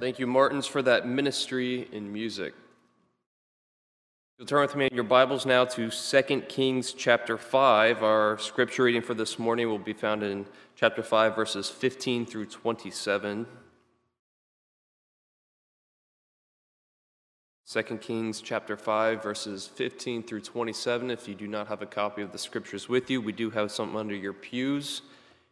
[0.00, 2.52] Thank you, Martins, for that ministry in music.
[4.36, 8.02] You'll turn with me in your Bibles now to 2 Kings chapter 5.
[8.02, 12.46] Our scripture reading for this morning will be found in chapter 5, verses 15 through
[12.46, 13.46] 27.
[17.70, 21.08] 2 Kings chapter 5, verses 15 through 27.
[21.12, 23.70] If you do not have a copy of the scriptures with you, we do have
[23.70, 25.02] some under your pews,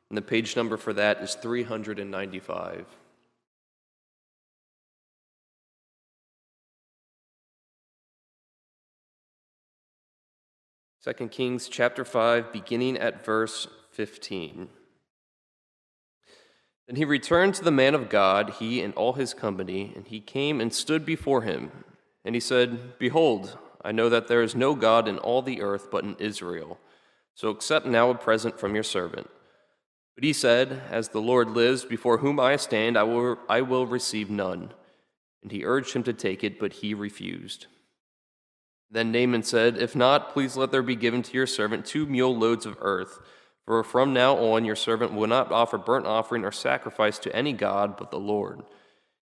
[0.08, 2.86] and the page number for that is 395.
[11.04, 14.68] 2 Kings chapter 5, beginning at verse 15.
[16.86, 20.20] Then he returned to the man of God, he and all his company, and he
[20.20, 21.72] came and stood before him.
[22.24, 25.88] And he said, Behold, I know that there is no God in all the earth
[25.90, 26.78] but in Israel.
[27.34, 29.28] So accept now a present from your servant.
[30.14, 33.88] But he said, As the Lord lives, before whom I stand, I will, I will
[33.88, 34.72] receive none.
[35.42, 37.66] And he urged him to take it, but he refused.
[38.92, 42.36] Then Naaman said, If not, please let there be given to your servant two mule
[42.36, 43.20] loads of earth.
[43.64, 47.54] For from now on your servant will not offer burnt offering or sacrifice to any
[47.54, 48.60] God but the Lord.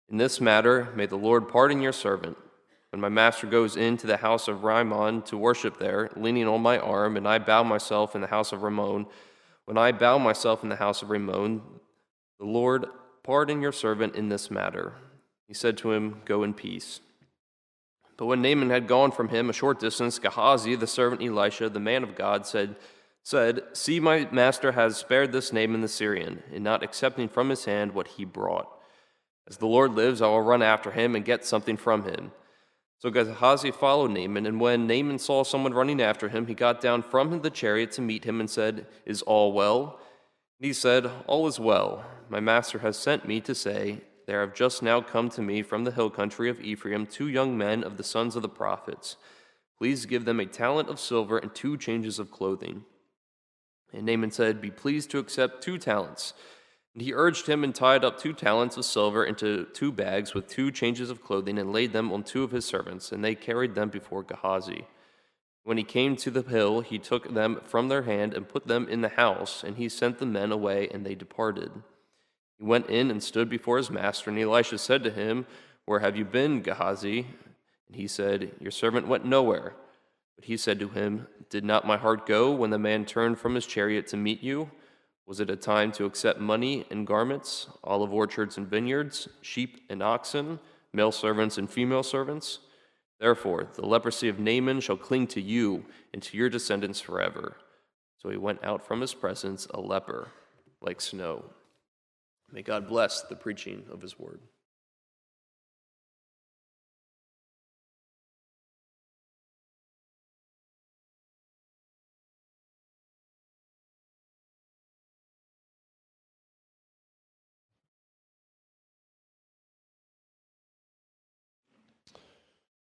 [0.08, 2.38] In this matter, may the Lord pardon your servant.
[2.90, 6.78] When my master goes into the house of Rimmon to worship there, leaning on my
[6.78, 9.06] arm, and I bow myself in the house of Rimmon,
[9.66, 11.60] when I bow myself in the house of Rimmon,
[12.38, 12.86] the Lord
[13.22, 14.94] pardon your servant in this matter.
[15.46, 17.00] He said to him, Go in peace.
[18.18, 21.80] But when Naaman had gone from him a short distance, Gehazi, the servant Elisha, the
[21.80, 22.74] man of God, said,
[23.22, 27.64] said, See, my master has spared this Naaman the Syrian, in not accepting from his
[27.64, 28.68] hand what he brought.
[29.48, 32.32] As the Lord lives, I will run after him and get something from him.
[32.98, 37.02] So Gehazi followed Naaman, and when Naaman saw someone running after him, he got down
[37.02, 40.00] from the chariot to meet him and said, Is all well?
[40.58, 42.04] And he said, All is well.
[42.28, 45.84] My master has sent me to say, there have just now come to me from
[45.84, 49.16] the hill country of Ephraim two young men of the sons of the prophets.
[49.78, 52.84] Please give them a talent of silver and two changes of clothing.
[53.90, 56.34] And Naaman said, Be pleased to accept two talents.
[56.92, 60.46] And he urged him and tied up two talents of silver into two bags with
[60.46, 63.74] two changes of clothing and laid them on two of his servants, and they carried
[63.74, 64.84] them before Gehazi.
[65.64, 68.88] When he came to the hill, he took them from their hand and put them
[68.90, 71.70] in the house, and he sent the men away, and they departed.
[72.58, 75.46] He went in and stood before his master, and Elisha said to him,
[75.84, 77.26] Where have you been, Gehazi?
[77.86, 79.74] And he said, Your servant went nowhere.
[80.36, 83.54] But he said to him, Did not my heart go when the man turned from
[83.54, 84.70] his chariot to meet you?
[85.26, 90.02] Was it a time to accept money and garments, olive orchards and vineyards, sheep and
[90.02, 90.58] oxen,
[90.92, 92.60] male servants and female servants?
[93.20, 97.56] Therefore, the leprosy of Naaman shall cling to you and to your descendants forever.
[98.16, 100.28] So he went out from his presence a leper,
[100.80, 101.44] like snow.
[102.50, 104.40] May God bless the preaching of his word.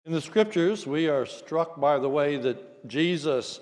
[0.08, 3.60] In the scriptures, we are struck by the way that Jesus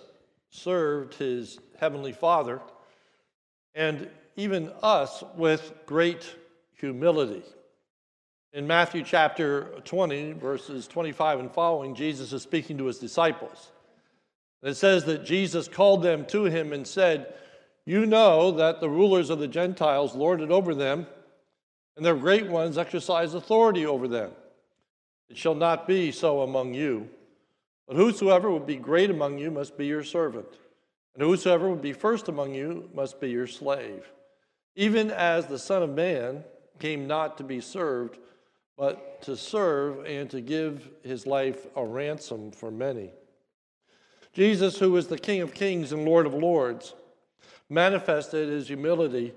[0.50, 2.60] served his heavenly Father.
[3.74, 6.34] And even us with great
[6.74, 7.42] humility.
[8.52, 13.70] In Matthew chapter 20, verses 25 and following, Jesus is speaking to his disciples.
[14.62, 17.34] It says that Jesus called them to him and said,
[17.84, 21.06] You know that the rulers of the Gentiles lord it over them,
[21.96, 24.32] and their great ones exercise authority over them.
[25.30, 27.08] It shall not be so among you.
[27.88, 30.48] But whosoever would be great among you must be your servant,
[31.14, 34.04] and whosoever would be first among you must be your slave
[34.76, 36.44] even as the Son of Man
[36.78, 38.18] came not to be served,
[38.76, 43.10] but to serve and to give his life a ransom for many.
[44.34, 46.94] Jesus, who is the King of kings and Lord of lords,
[47.70, 49.32] manifested his humility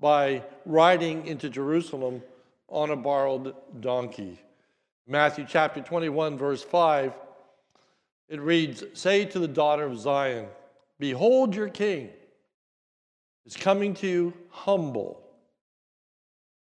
[0.00, 2.22] by riding into Jerusalem
[2.68, 4.40] on a borrowed donkey.
[5.06, 7.12] Matthew chapter 21, verse 5,
[8.30, 10.46] it reads Say to the daughter of Zion,
[10.98, 12.08] Behold your king
[13.44, 15.22] is coming to you humble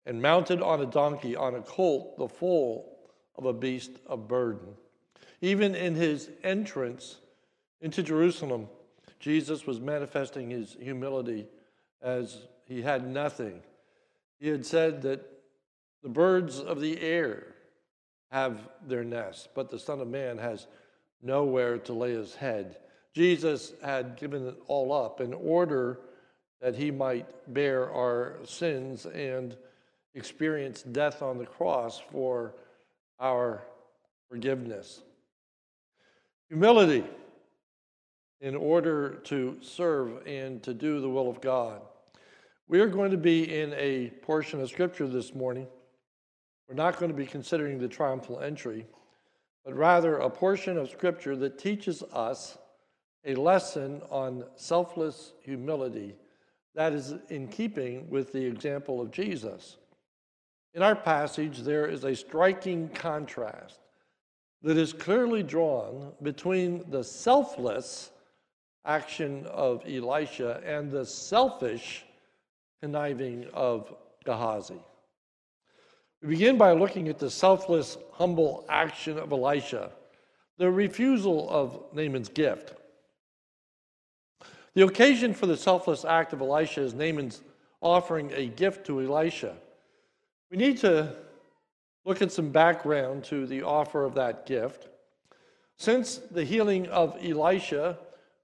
[0.06, 2.98] and mounted on a donkey, on a colt, the foal
[3.36, 4.76] of a beast of burden.
[5.42, 7.18] Even in his entrance
[7.82, 8.68] into Jerusalem,
[9.20, 11.48] Jesus was manifesting his humility
[12.02, 13.62] as he had nothing.
[14.40, 15.26] He had said that
[16.04, 17.56] the birds of the air
[18.32, 20.68] have their nests, but the Son of Man has
[21.22, 22.78] nowhere to lay his head.
[23.14, 26.00] Jesus had given it all up in order
[26.62, 29.56] that he might bear our sins and
[30.16, 32.56] experience death on the cross for
[33.20, 33.64] our
[34.30, 35.02] forgiveness.
[36.50, 37.04] Humility
[38.42, 41.82] in order to serve and to do the will of God.
[42.68, 45.68] We are going to be in a portion of Scripture this morning.
[46.68, 48.86] We're not going to be considering the triumphal entry,
[49.64, 52.58] but rather a portion of Scripture that teaches us
[53.26, 56.16] a lesson on selfless humility
[56.78, 59.78] that is in keeping with the example of Jesus.
[60.76, 63.80] In our passage, there is a striking contrast
[64.62, 68.12] that is clearly drawn between the selfless
[68.86, 72.06] action of Elisha and the selfish
[72.80, 73.92] conniving of
[74.24, 74.80] Gehazi.
[76.22, 79.90] We begin by looking at the selfless, humble action of Elisha,
[80.60, 82.76] the refusal of Naaman's gift.
[84.78, 87.42] The occasion for the selfless act of Elisha is Naaman's
[87.82, 89.56] offering a gift to Elisha.
[90.52, 91.16] We need to
[92.06, 94.90] look at some background to the offer of that gift.
[95.78, 97.98] Since the healing of Elisha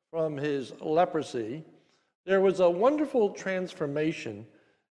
[0.09, 1.63] from his leprosy,
[2.25, 4.47] there was a wonderful transformation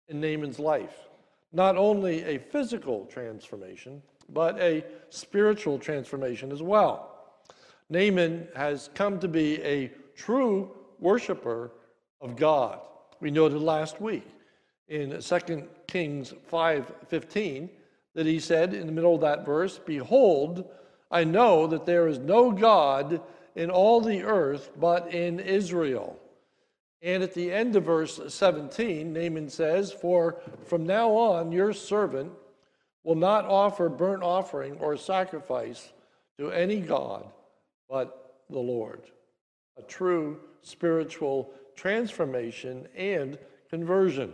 [0.09, 1.09] in Naaman's life.
[1.55, 7.17] Not only a physical transformation, but a spiritual transformation as well.
[7.89, 11.73] Naaman has come to be a true worshiper
[12.21, 12.81] of God.
[13.21, 14.27] We noted last week
[14.89, 17.71] in 2 Kings 5:15
[18.15, 20.69] that he said in the middle of that verse, Behold,
[21.11, 23.21] I know that there is no God
[23.55, 26.19] in all the earth but in Israel.
[27.03, 32.33] And at the end of verse 17, Naaman says, For from now on your servant
[33.05, 35.93] will not offer burnt offering or sacrifice
[36.39, 37.27] to any God
[37.89, 39.03] but the Lord.
[39.79, 44.33] A true spiritual transformation and conversion.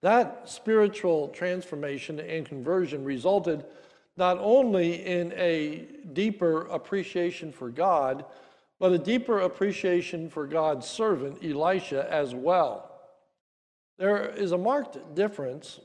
[0.00, 3.64] That spiritual transformation and conversion resulted
[4.16, 8.24] not only in a deeper appreciation for God,
[8.78, 12.90] but a deeper appreciation for God's servant, Elisha, as well.
[13.98, 15.80] There is a marked difference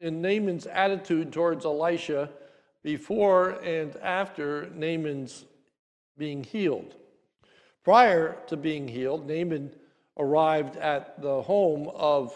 [0.00, 2.30] in Naaman's attitude towards Elisha
[2.82, 5.44] before and after Naaman's
[6.16, 6.94] being healed.
[7.82, 9.72] Prior to being healed, Naaman
[10.18, 12.34] arrived at the home of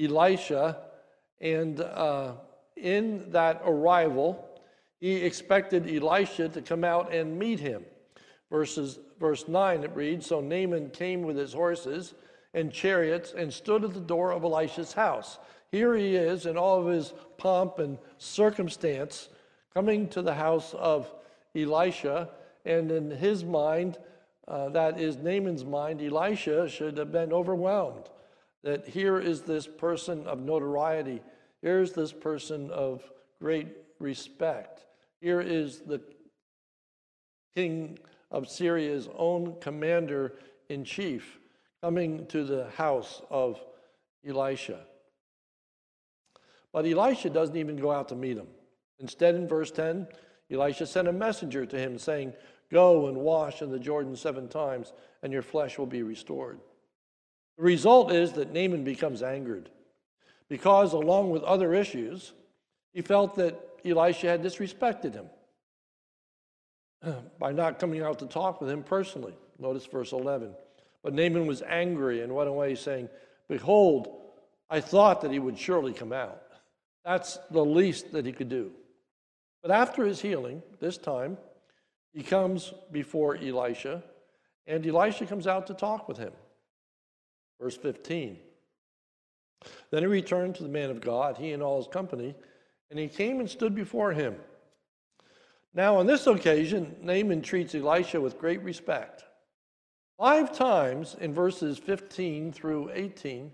[0.00, 0.78] Elisha,
[1.40, 2.34] and uh,
[2.76, 4.48] in that arrival,
[5.00, 7.84] he expected Elisha to come out and meet him.
[8.50, 12.14] Verses, verse 9 it reads So Naaman came with his horses
[12.54, 15.38] and chariots and stood at the door of Elisha's house.
[15.72, 19.28] Here he is in all of his pomp and circumstance,
[19.74, 21.12] coming to the house of
[21.56, 22.28] Elisha,
[22.64, 23.98] and in his mind,
[24.48, 28.08] uh, that is Naaman's mind, Elisha should have been overwhelmed
[28.62, 31.20] that here is this person of notoriety,
[31.60, 33.02] here's this person of
[33.40, 33.68] great
[33.98, 34.86] respect,
[35.20, 36.00] here is the
[37.54, 37.98] king
[38.30, 41.38] of Syria's own commander in chief
[41.82, 43.60] coming to the house of
[44.26, 44.80] Elisha.
[46.72, 48.46] But Elisha doesn't even go out to meet him.
[48.98, 50.06] Instead, in verse 10,
[50.50, 52.32] Elisha sent a messenger to him saying,
[52.72, 56.58] Go and wash in the Jordan seven times, and your flesh will be restored.
[57.58, 59.68] The result is that Naaman becomes angered
[60.48, 62.32] because, along with other issues,
[62.94, 65.26] he felt that Elisha had disrespected him
[67.38, 69.34] by not coming out to talk with him personally.
[69.58, 70.54] Notice verse 11.
[71.02, 73.10] But Naaman was angry and went away, saying,
[73.48, 74.08] Behold,
[74.70, 76.40] I thought that he would surely come out.
[77.04, 78.70] That's the least that he could do.
[79.60, 81.36] But after his healing, this time,
[82.12, 84.02] he comes before Elisha,
[84.66, 86.32] and Elisha comes out to talk with him.
[87.60, 88.38] Verse 15.
[89.90, 92.34] Then he returned to the man of God, he and all his company,
[92.90, 94.36] and he came and stood before him.
[95.74, 99.24] Now, on this occasion, Naaman treats Elisha with great respect.
[100.18, 103.50] Five times in verses 15 through 18,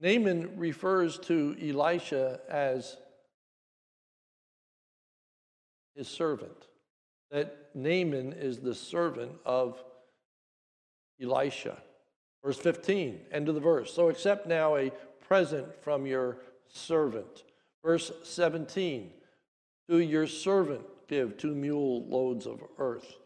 [0.00, 2.96] Naaman refers to Elisha as
[5.94, 6.66] his servant
[7.30, 9.82] that Naaman is the servant of
[11.22, 11.76] Elisha.
[12.44, 13.92] Verse 15, end of the verse.
[13.92, 14.90] So accept now a
[15.26, 17.44] present from your servant.
[17.84, 19.10] Verse 17,
[19.88, 23.16] to your servant give two mule loads of earth.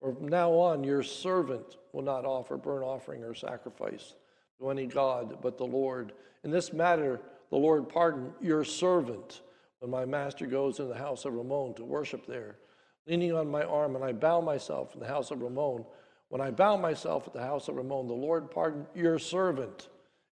[0.00, 4.14] From now on, your servant will not offer burnt offering or sacrifice
[4.58, 6.12] to any God but the Lord.
[6.42, 9.42] In this matter, the Lord pardon your servant
[9.78, 12.56] when my master goes into the house of Rimmon to worship there
[13.06, 15.84] leaning on my arm, and I bow myself in the house of Rimmon.
[16.28, 19.88] When I bow myself at the house of Rimmon, the Lord pardon your servant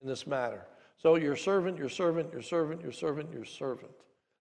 [0.01, 0.65] in this matter.
[0.97, 3.91] So, your servant, your servant, your servant, your servant, your servant.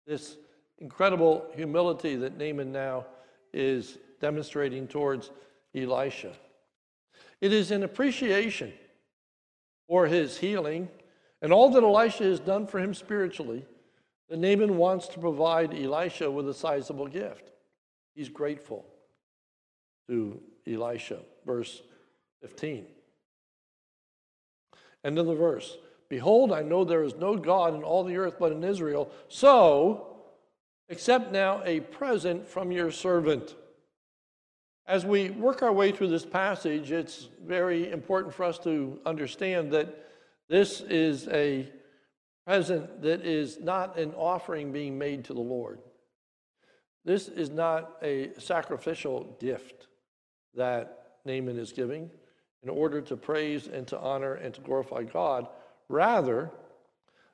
[0.05, 0.38] This
[0.79, 3.05] incredible humility that Naaman now
[3.53, 5.31] is demonstrating towards
[5.75, 6.33] Elisha.
[7.41, 8.73] It is an appreciation
[9.88, 10.89] for his healing
[11.41, 13.65] and all that Elisha has done for him spiritually
[14.29, 17.51] that Naaman wants to provide Elisha with a sizable gift.
[18.15, 18.85] He's grateful
[20.07, 21.19] to Elisha.
[21.45, 21.81] Verse
[22.41, 22.85] 15.
[25.03, 25.77] End of the verse.
[26.09, 29.11] Behold, I know there is no God in all the earth but in Israel.
[29.27, 30.17] So,
[30.89, 33.55] accept now a present from your servant.
[34.87, 39.71] As we work our way through this passage, it's very important for us to understand
[39.71, 40.07] that
[40.49, 41.71] this is a
[42.47, 45.79] present that is not an offering being made to the Lord.
[47.06, 49.88] This is not a sacrificial gift
[50.56, 52.10] that Naaman is giving
[52.63, 55.48] in order to praise and to honor and to glorify God.
[55.88, 56.51] Rather,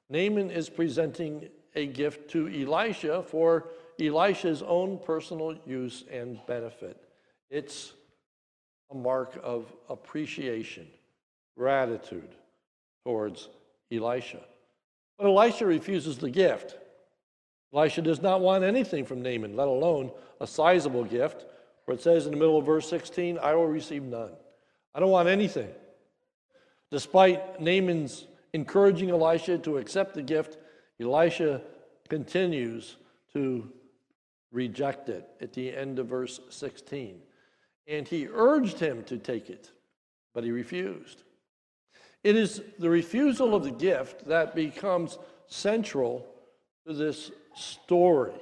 [0.10, 3.70] Naaman is presenting a gift to Elisha for
[4.00, 7.02] Elisha's own personal use and benefit.
[7.50, 7.94] It's
[8.92, 10.88] a mark of appreciation,
[11.58, 12.36] gratitude
[13.04, 13.50] towards
[13.92, 14.42] Elisha.
[15.18, 16.78] But Elisha refuses the gift.
[17.75, 21.46] Elisha does not want anything from Naaman, let alone a sizable gift,
[21.84, 24.32] where it says in the middle of verse 16, I will receive none.
[24.94, 25.70] I don't want anything.
[26.89, 30.58] Despite Naaman's encouraging Elisha to accept the gift,
[31.01, 31.62] Elisha
[32.08, 32.96] continues
[33.34, 33.70] to
[34.51, 37.20] reject it at the end of verse 16.
[37.88, 39.72] And he urged him to take it,
[40.34, 41.24] but he refused.
[42.24, 45.17] It is the refusal of the gift that becomes
[45.48, 46.25] central
[46.88, 48.34] to this story.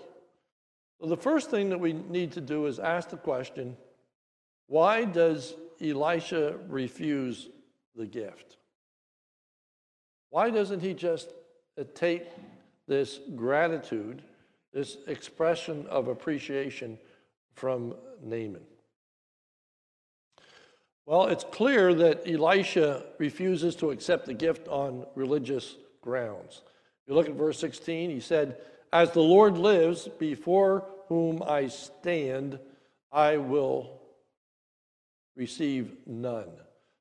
[1.00, 3.78] So, the first thing that we need to do is ask the question
[4.68, 7.50] why does Elisha refuse
[7.96, 8.58] the gift?
[10.30, 11.32] Why doesn't he just
[11.94, 12.24] take
[12.88, 14.24] this gratitude,
[14.74, 16.98] this expression of appreciation
[17.54, 17.94] from
[18.24, 18.64] Naaman?
[21.06, 26.62] Well, it's clear that Elisha refuses to accept the gift on religious grounds.
[27.08, 28.58] You look at verse 16, he said,
[28.94, 32.60] As the Lord lives, before whom I stand,
[33.12, 34.00] I will
[35.36, 36.52] receive none.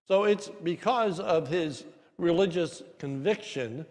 [0.09, 1.85] So it's because of his
[2.17, 3.85] religious conviction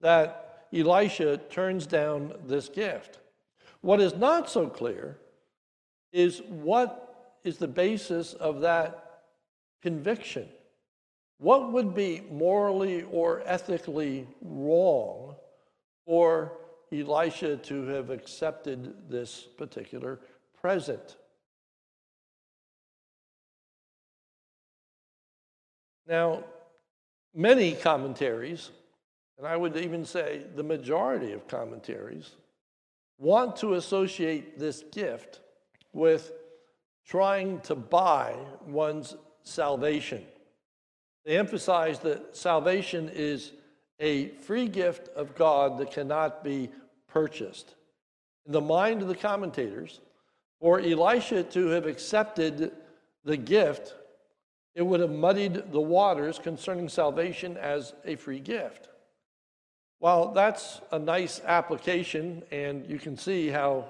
[0.00, 3.20] that Elisha turns down this gift.
[3.82, 5.16] What is not so clear
[6.12, 9.20] is what is the basis of that
[9.80, 10.48] conviction.
[11.38, 15.36] What would be morally or ethically wrong
[16.04, 16.50] for
[17.00, 20.20] Elisha to have accepted this particular
[20.60, 21.16] present?
[26.06, 26.44] Now,
[27.34, 28.70] many commentaries,
[29.38, 32.32] and I would even say the majority of commentaries,
[33.18, 35.40] want to associate this gift
[35.92, 36.32] with
[37.06, 38.36] trying to buy
[38.66, 40.24] one's salvation.
[41.24, 43.52] They emphasize that salvation is
[44.00, 46.70] a free gift of God that cannot be
[47.14, 47.76] purchased.
[48.44, 50.00] In the mind of the commentators,
[50.60, 52.72] for Elisha to have accepted
[53.24, 53.94] the gift,
[54.74, 58.88] it would have muddied the waters concerning salvation as a free gift.
[60.00, 63.84] While that's a nice application, and you can see how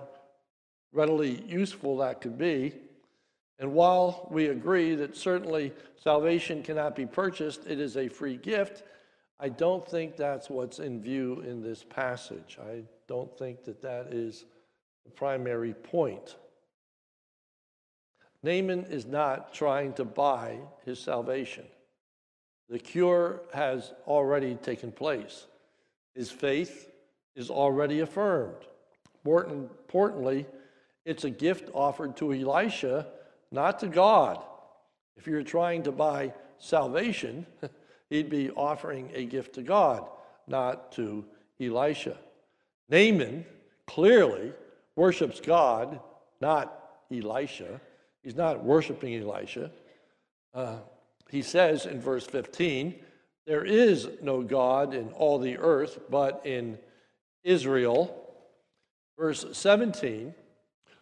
[0.93, 2.75] readily useful that could be,
[3.59, 8.83] and while we agree that certainly salvation cannot be purchased, it is a free gift,
[9.40, 12.59] I don't think that's what's in view in this passage.
[12.61, 14.44] I don't think that that is
[15.04, 16.37] the primary point.
[18.42, 21.64] Naaman is not trying to buy his salvation.
[22.68, 25.46] The cure has already taken place.
[26.14, 26.90] His faith
[27.34, 28.66] is already affirmed.
[29.25, 30.46] More importantly,
[31.04, 33.06] it's a gift offered to Elisha
[33.50, 34.42] not to God.
[35.16, 37.46] If you're trying to buy salvation,
[38.11, 40.08] he'd be offering a gift to God,
[40.46, 41.25] not to
[41.61, 42.18] Elisha.
[42.88, 43.45] Naaman
[43.87, 44.53] clearly
[44.97, 46.00] worships God,
[46.41, 46.81] not
[47.12, 47.81] Elisha.
[48.23, 49.71] He's not worshiping Elisha.
[50.53, 50.76] Uh,
[51.31, 52.95] he says in verse 15,
[53.47, 56.79] There is no God in all the earth but in
[57.43, 58.21] Israel.
[59.19, 60.35] Verse 17,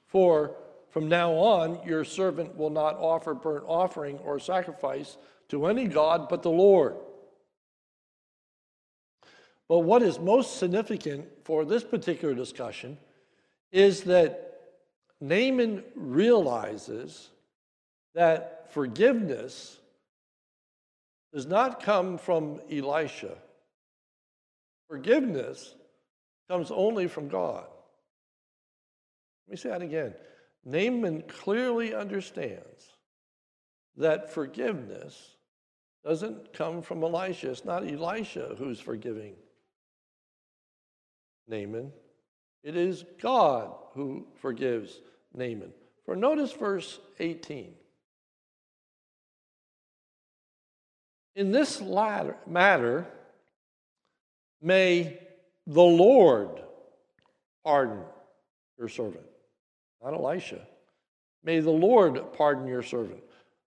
[0.07, 0.55] For
[0.91, 5.17] from now on, your servant will not offer burnt offering or sacrifice
[5.49, 6.97] to any God but the Lord.
[9.73, 12.99] But what is most significant for this particular discussion
[13.71, 14.61] is that
[15.19, 17.31] Naaman realizes
[18.15, 19.79] that forgiveness
[21.33, 23.35] does not come from Elisha.
[24.91, 25.75] Forgiveness
[26.51, 27.65] comes only from God.
[29.47, 30.13] Let me say that again.
[30.67, 32.91] Naaman clearly understands
[33.97, 35.31] that forgiveness
[36.05, 37.51] doesn't come from Elisha.
[37.51, 39.35] It's not Elisha who's forgiving
[41.49, 41.93] Naaman.
[42.63, 45.01] It is God who forgives
[45.35, 45.73] Naaman.
[46.05, 47.75] For notice verse 18.
[51.35, 53.07] In this latter matter,
[54.61, 55.19] may
[55.67, 56.63] the Lord
[57.65, 58.03] pardon
[58.79, 59.25] your servant,
[60.03, 60.67] not Elisha.
[61.45, 63.23] May the Lord pardon your servant.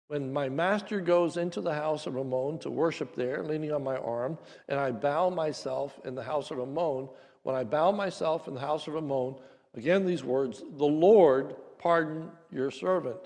[0.08, 3.98] When my master goes into the house of Rimmon to worship there, leaning on my
[3.98, 4.38] arm,
[4.70, 7.10] and I bow myself in the house of Rimmon,
[7.48, 9.36] when I bow myself in the house of Rimmon,
[9.74, 13.22] again these words, the Lord pardon your servant.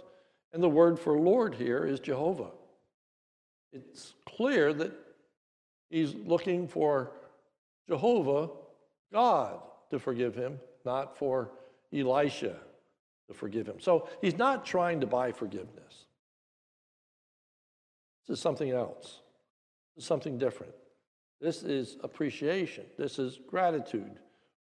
[0.54, 2.52] And the word for Lord here is Jehovah.
[3.74, 4.92] It's clear that
[5.90, 7.14] he's looking for
[7.88, 8.52] Jehovah,
[9.12, 9.60] God,
[9.90, 11.50] to forgive him, not for
[11.92, 12.58] Elisha
[13.28, 13.80] to forgive him.
[13.80, 16.06] So he's not trying to buy forgiveness.
[18.28, 19.22] This is something else.
[19.96, 20.74] This is something different.
[21.42, 22.86] This is appreciation.
[22.98, 24.20] This is gratitude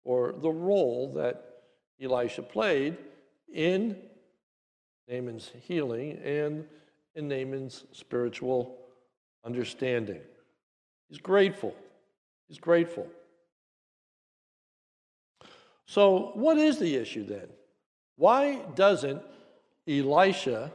[0.03, 1.61] for the role that
[2.01, 2.97] Elisha played
[3.51, 3.95] in
[5.07, 6.65] Naaman's healing and
[7.15, 8.77] in Naaman's spiritual
[9.45, 10.19] understanding.
[11.07, 11.73] He's grateful.
[12.49, 13.07] He's grateful.
[15.85, 17.47] So, what is the issue then?
[18.17, 19.21] Why doesn't
[19.87, 20.73] Elisha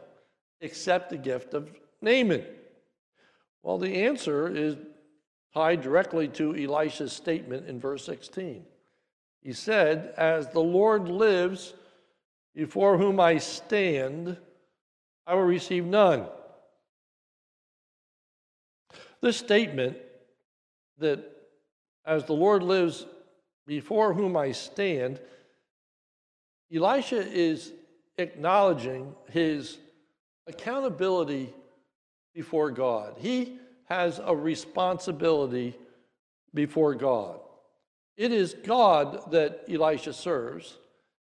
[0.62, 2.45] accept the gift of Naaman?
[3.62, 4.76] Well, the answer is
[5.54, 8.64] tied directly to Elisha's statement in verse 16.
[9.42, 11.75] He said, As the Lord lives,
[12.54, 14.37] before whom I stand,
[15.26, 16.26] I will receive none.
[19.21, 19.97] This statement
[20.99, 21.25] that,
[22.04, 23.07] as the Lord lives,
[23.66, 25.21] before whom I stand,
[26.75, 27.73] Elisha is
[28.19, 29.78] acknowledging his
[30.47, 31.52] accountability
[32.34, 33.17] before God.
[33.19, 33.58] He
[33.90, 35.76] has a responsibility
[36.54, 37.40] before God.
[38.16, 40.78] It is God that Elisha serves,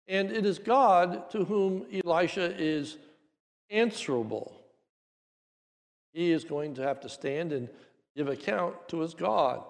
[0.07, 2.97] and it is God to whom Elisha is
[3.69, 4.59] answerable.
[6.13, 7.69] He is going to have to stand and
[8.15, 9.63] give account to his God.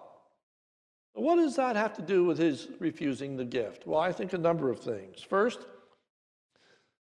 [1.14, 3.88] what does that have to do with his refusing the gift?
[3.88, 5.22] Well, I think a number of things.
[5.22, 5.60] First,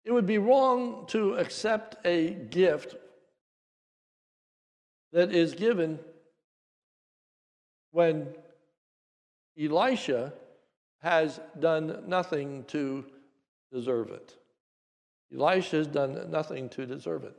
[0.04, 2.94] it would be wrong to accept a gift
[5.14, 5.98] that is given
[7.92, 8.26] when
[9.58, 10.32] Elisha
[11.00, 13.04] has done nothing to
[13.72, 14.34] deserve it.
[15.32, 17.36] Elisha has done nothing to deserve it.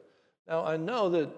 [0.47, 1.29] Now, I know that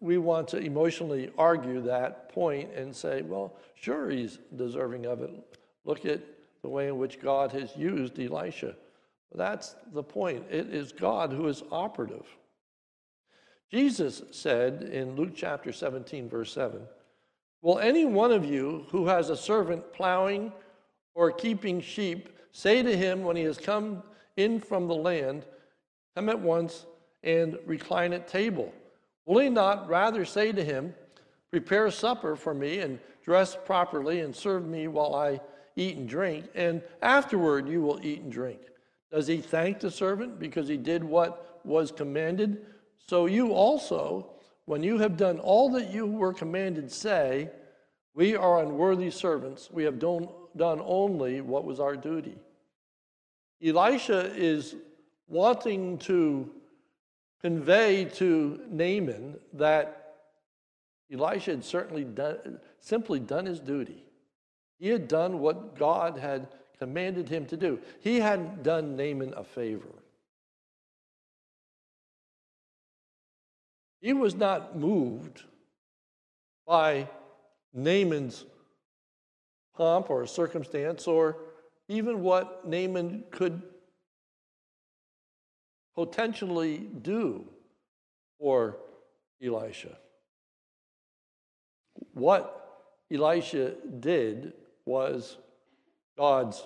[0.00, 5.30] we want to emotionally argue that point and say, well, sure, he's deserving of it.
[5.86, 6.20] Look at
[6.60, 8.76] the way in which God has used Elisha.
[9.34, 10.44] That's the point.
[10.50, 12.26] It is God who is operative.
[13.74, 16.80] Jesus said in Luke chapter 17, verse 7
[17.60, 20.52] Will any one of you who has a servant plowing
[21.16, 24.04] or keeping sheep say to him when he has come
[24.36, 25.44] in from the land,
[26.14, 26.86] Come at once
[27.24, 28.72] and recline at table?
[29.26, 30.94] Will he not rather say to him,
[31.50, 35.40] Prepare supper for me and dress properly and serve me while I
[35.74, 38.60] eat and drink, and afterward you will eat and drink?
[39.10, 42.66] Does he thank the servant because he did what was commanded?
[43.08, 44.30] So you also,
[44.64, 47.50] when you have done all that you were commanded, say,
[48.14, 49.70] We are unworthy servants.
[49.70, 52.36] We have done, done only what was our duty.
[53.62, 54.74] Elisha is
[55.28, 56.50] wanting to
[57.40, 60.16] convey to Naaman that
[61.12, 64.02] Elisha had certainly done, simply done his duty.
[64.78, 67.78] He had done what God had commanded him to do.
[68.00, 70.03] He hadn't done Naaman a favor.
[74.04, 75.44] He was not moved
[76.66, 77.08] by
[77.72, 78.44] Naaman's
[79.74, 81.38] pomp or circumstance or
[81.88, 83.62] even what Naaman could
[85.94, 87.48] potentially do
[88.38, 88.76] for
[89.42, 89.96] Elisha.
[92.12, 94.52] What Elisha did
[94.84, 95.38] was
[96.18, 96.62] God's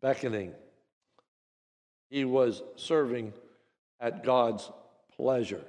[0.00, 0.54] beckoning.
[2.08, 3.34] He was serving
[4.00, 4.70] at God's
[5.14, 5.64] pleasure.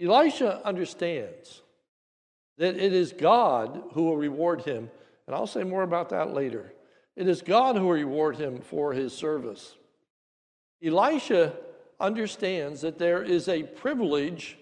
[0.00, 1.62] Elisha understands
[2.58, 4.90] that it is God who will reward him,
[5.26, 6.72] and I'll say more about that later.
[7.16, 9.76] It is God who will reward him for his service.
[10.82, 11.54] Elisha
[12.00, 14.58] understands that there is a privilege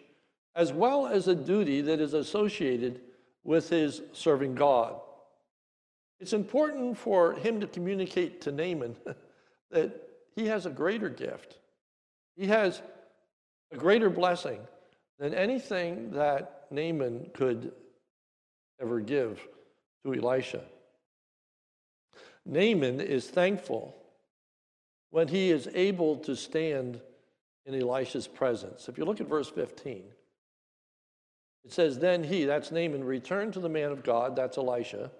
[0.54, 3.00] as well as a duty that is associated
[3.42, 5.00] with his serving God.
[6.20, 8.96] It's important for him to communicate to Naaman
[9.70, 11.58] that he has a greater gift.
[12.36, 12.80] He has
[13.72, 14.60] a greater blessing
[15.18, 17.72] than anything that Naaman could
[18.80, 19.40] ever give
[20.04, 20.62] to Elisha.
[22.44, 23.94] Naaman is thankful
[25.10, 27.00] when he is able to stand
[27.66, 28.88] in Elisha's presence.
[28.88, 30.02] If you look at verse 15,
[31.64, 35.10] it says, Then he, that's Naaman, returned to the man of God, that's Elisha,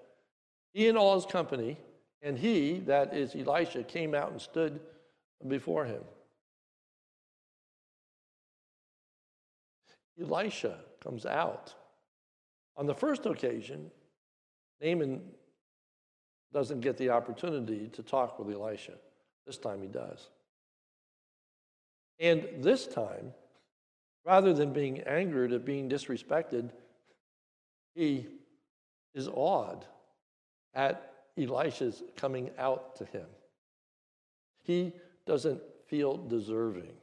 [0.73, 1.77] he and all his company,
[2.21, 4.81] and he, that is Elisha, came out and stood
[5.47, 6.01] before him.
[10.21, 11.73] Elisha comes out.
[12.75, 13.91] On the first occasion,
[14.81, 15.21] Naaman
[16.51, 18.93] doesn't get the opportunity to talk with Elisha.
[19.45, 20.29] This time he does.
[22.19, 23.33] And this time,
[24.25, 26.69] rather than being angered at being disrespected,
[27.95, 28.27] he
[29.13, 29.85] is awed
[30.73, 33.25] at Elisha's coming out to him.
[34.63, 34.93] He
[35.25, 36.93] doesn't feel deserving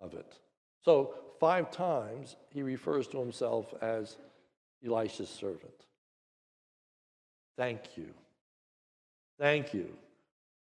[0.00, 0.38] of it.
[0.84, 4.18] So, five times he refers to himself as
[4.86, 5.86] Elisha's servant.
[7.56, 8.08] Thank you.
[9.38, 9.88] Thank you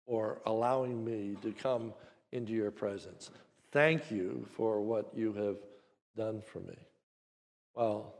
[0.05, 1.93] for allowing me to come
[2.31, 3.29] into your presence.
[3.71, 5.57] Thank you for what you have
[6.17, 6.77] done for me.
[7.75, 8.13] Well,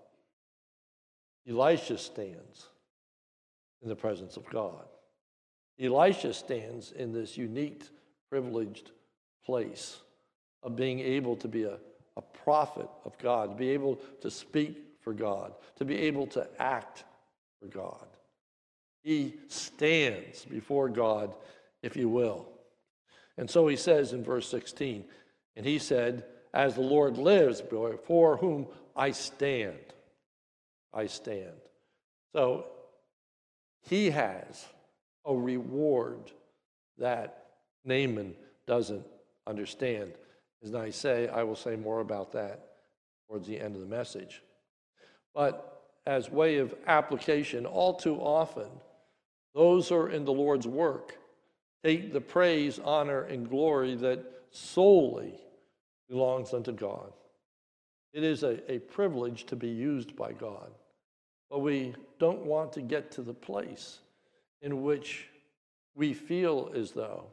[1.48, 2.68] Elisha stands
[3.82, 4.86] in the presence of God.
[5.80, 7.84] Elisha stands in this unique,
[8.30, 8.92] privileged
[9.46, 9.98] place
[10.62, 11.78] of being able to be a,
[12.18, 16.48] a prophet of God, to be able to speak for God, to be able to
[16.60, 17.04] act
[17.60, 18.08] for God.
[19.04, 21.34] He stands before God,
[21.82, 22.48] if you will.
[23.38, 25.04] And so he says in verse 16,
[25.56, 29.80] and he said, As the Lord lives, before whom I stand,
[30.94, 31.52] I stand.
[32.32, 32.66] So
[33.82, 34.66] he has
[35.26, 36.32] a reward
[36.98, 37.46] that
[37.86, 38.36] Naaman
[38.68, 39.06] doesn't
[39.48, 40.14] understand.
[40.64, 42.68] As I say, I will say more about that
[43.28, 44.42] towards the end of the message.
[45.36, 48.70] But as way of application, all too often,
[49.54, 51.18] those who are in the Lord's work
[51.84, 55.34] take the praise, honor, and glory that solely
[56.10, 57.12] belongs unto God.
[58.14, 60.72] It is a, a privilege to be used by God.
[61.50, 64.00] But we don't want to get to the place
[64.62, 65.28] in which
[65.96, 67.26] we feel as though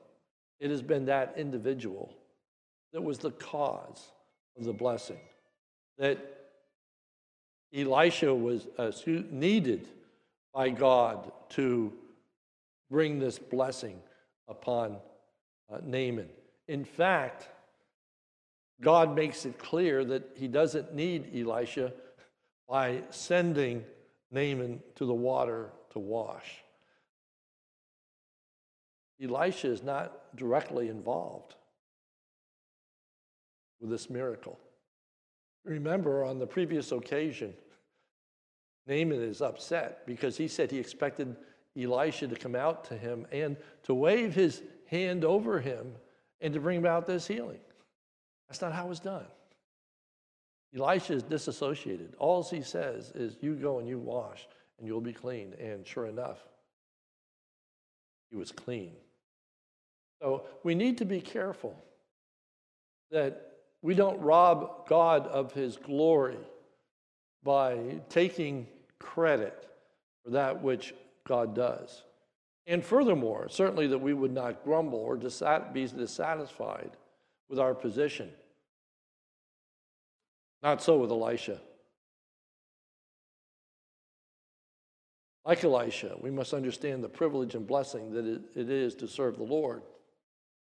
[0.59, 2.15] it has been that individual
[2.93, 4.13] that was the cause
[4.59, 5.21] of the blessing.
[5.99, 6.19] That
[7.75, 8.91] Elisha was uh,
[9.31, 9.89] needed
[10.53, 11.93] by God to
[12.91, 14.01] bring this blessing
[14.49, 14.97] upon
[15.73, 16.29] uh, Naaman.
[16.67, 17.49] In fact,
[18.81, 21.93] God makes it clear that he doesn't need Elisha
[22.69, 23.85] by sending
[24.33, 26.63] Naaman to the water to wash.
[29.23, 31.55] Elisha is not directly involved
[33.81, 34.59] with this miracle.
[35.65, 37.55] Remember, on the previous occasion,
[38.87, 41.37] Naaman is upset because he said he expected
[41.79, 45.93] Elisha to come out to him and to wave his hand over him
[46.41, 47.61] and to bring about this healing.
[48.49, 49.27] That's not how it was done.
[50.77, 52.15] Elisha is disassociated.
[52.19, 54.47] All he says is, You go and you wash,
[54.79, 55.55] and you'll be clean.
[55.61, 56.39] And sure enough,
[58.31, 58.93] he was clean.
[60.21, 61.77] So we need to be careful
[63.11, 63.50] that
[63.83, 66.39] we don't rob God of his glory
[67.43, 68.67] by taking
[68.99, 69.67] credit
[70.25, 70.95] for that which
[71.27, 72.03] God does.
[72.67, 76.91] And furthermore, certainly that we would not grumble or be dissatisfied
[77.49, 78.31] with our position.
[80.63, 81.61] Not so with Elisha.
[85.47, 89.43] Like Elisha, we must understand the privilege and blessing that it is to serve the
[89.43, 89.83] Lord.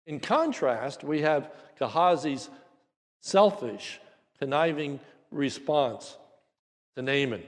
[0.06, 2.50] In contrast, we have Gehazi's
[3.24, 4.00] selfish,
[4.38, 6.18] conniving response
[6.94, 7.42] to Naaman.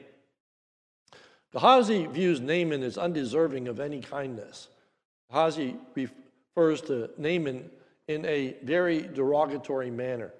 [1.53, 4.69] Gehazi views Naaman as undeserving of any kindness.
[5.31, 7.71] Gehazi refers to Naaman
[8.09, 10.33] in a very derogatory manner.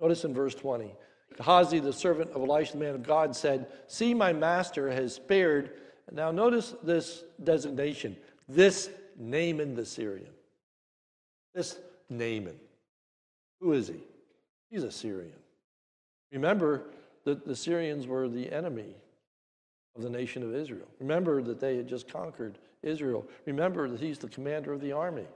[0.00, 0.92] Notice in verse 20
[1.36, 5.70] Gehazi, the servant of Elisha, the man of God, said, See, my master has spared.
[6.10, 8.16] Now, notice this designation
[8.48, 10.32] this Naaman the Syrian.
[11.54, 12.58] This Naaman.
[13.60, 14.02] Who is he?
[14.70, 15.38] He's a Syrian.
[16.32, 16.84] Remember
[17.24, 18.94] that the Syrians were the enemy
[19.96, 20.86] of the nation of Israel.
[21.00, 23.26] Remember that they had just conquered Israel.
[23.46, 25.26] Remember that he's the commander of the army.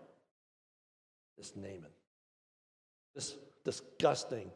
[1.37, 1.91] This Naaman,
[3.15, 4.51] this disgusting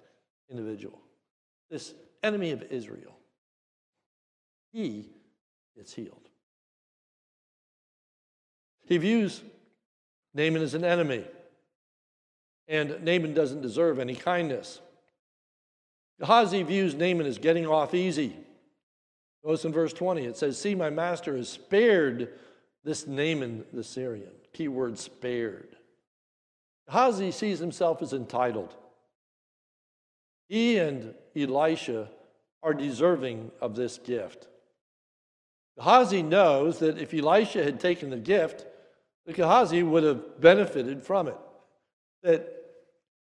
[0.50, 1.00] individual.
[1.70, 3.16] this enemy of Israel,
[4.72, 5.08] he
[5.76, 6.28] gets healed.
[8.86, 9.42] He views
[10.34, 11.24] Naaman as an enemy,
[12.68, 14.80] and Naaman doesn't deserve any kindness.
[16.20, 18.36] Gehazi views Naaman as getting off easy.
[19.44, 22.28] Notice in verse 20, it says, See, my master has spared
[22.84, 24.32] this Naaman the Syrian.
[24.52, 25.76] Key word spared.
[26.88, 28.74] Gehazi sees himself as entitled.
[30.48, 32.08] He and Elisha
[32.62, 34.48] are deserving of this gift.
[35.76, 38.66] Gehazi knows that if Elisha had taken the gift,
[39.26, 41.36] the Gehazi would have benefited from it.
[42.22, 42.57] That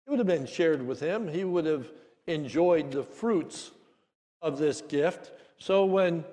[0.09, 1.29] it would have been shared with him.
[1.29, 1.87] He would have
[2.27, 3.73] enjoyed the fruits
[4.41, 5.33] of this gift.
[5.59, 6.25] So when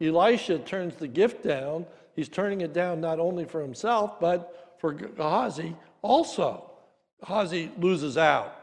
[0.00, 4.92] Elisha turns the gift down, he's turning it down not only for himself, but for
[4.92, 6.70] Gehazi also.
[7.18, 8.54] Gehazi loses out.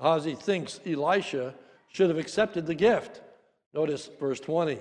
[0.00, 1.54] Gehazi thinks Elisha
[1.92, 3.20] should have accepted the gift.
[3.72, 4.80] Notice verse 20.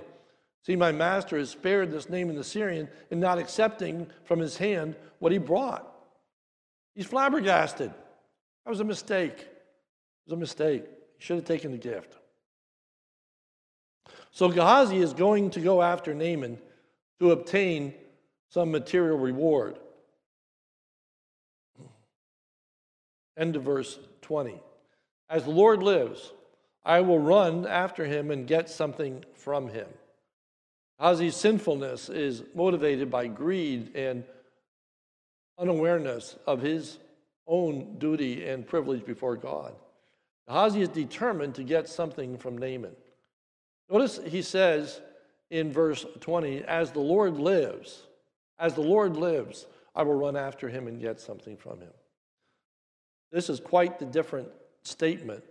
[0.65, 4.95] See, my master has spared this Naaman the Syrian in not accepting from his hand
[5.19, 5.88] what he brought.
[6.95, 7.93] He's flabbergasted.
[8.65, 9.39] That was a mistake.
[9.39, 9.47] It
[10.26, 10.84] was a mistake.
[11.17, 12.15] He should have taken the gift.
[14.32, 16.58] So Gehazi is going to go after Naaman
[17.19, 17.93] to obtain
[18.50, 19.78] some material reward.
[23.38, 24.62] End of verse 20.
[25.30, 26.34] As the Lord lives,
[26.84, 29.88] I will run after him and get something from him.
[31.00, 34.24] Gehazi's sinfulness is motivated by greed and
[35.58, 36.97] unawareness of his
[37.52, 39.76] own duty and privilege before God.
[40.48, 42.96] Gehazi is determined to get something from Naaman.
[43.90, 45.02] Notice he says
[45.50, 48.08] in verse 20, As the Lord lives,
[48.58, 51.92] as the Lord lives, I will run after him and get something from him.
[53.32, 54.48] This is quite the different
[54.84, 55.44] statement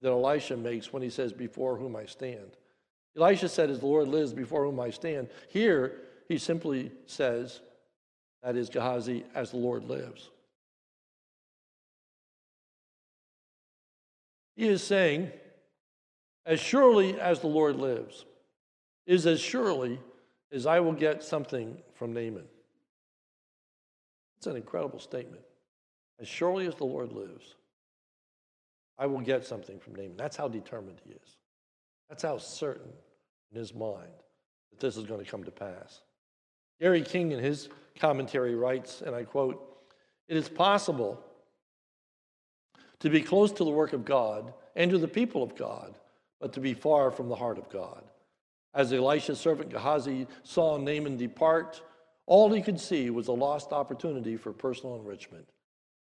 [0.00, 2.56] that Elisha makes when he says, Before whom I stand.
[3.16, 5.28] Elisha said, As the Lord lives, before whom I stand.
[5.48, 7.60] Here, he simply says,
[8.44, 10.30] That is Gehazi, as the Lord lives.
[14.58, 15.30] He is saying,
[16.44, 18.24] As surely as the Lord lives,
[19.06, 20.00] is as surely
[20.50, 22.48] as I will get something from Naaman.
[24.36, 25.42] It's an incredible statement.
[26.20, 27.54] As surely as the Lord lives,
[28.98, 30.16] I will get something from Naaman.
[30.16, 31.36] That's how determined he is.
[32.08, 32.90] That's how certain
[33.52, 34.10] in his mind
[34.72, 36.00] that this is going to come to pass.
[36.80, 37.68] Gary Inrig, in his
[38.00, 39.78] commentary, writes, and I quote,
[40.26, 41.22] It is possible
[43.00, 45.94] to be close to the work of God and to the people of God,
[46.40, 48.04] but to be far from the heart of God.
[48.74, 51.82] As Elisha's servant Gehazi saw Naaman depart,
[52.26, 55.48] all he could see was a lost opportunity for personal enrichment.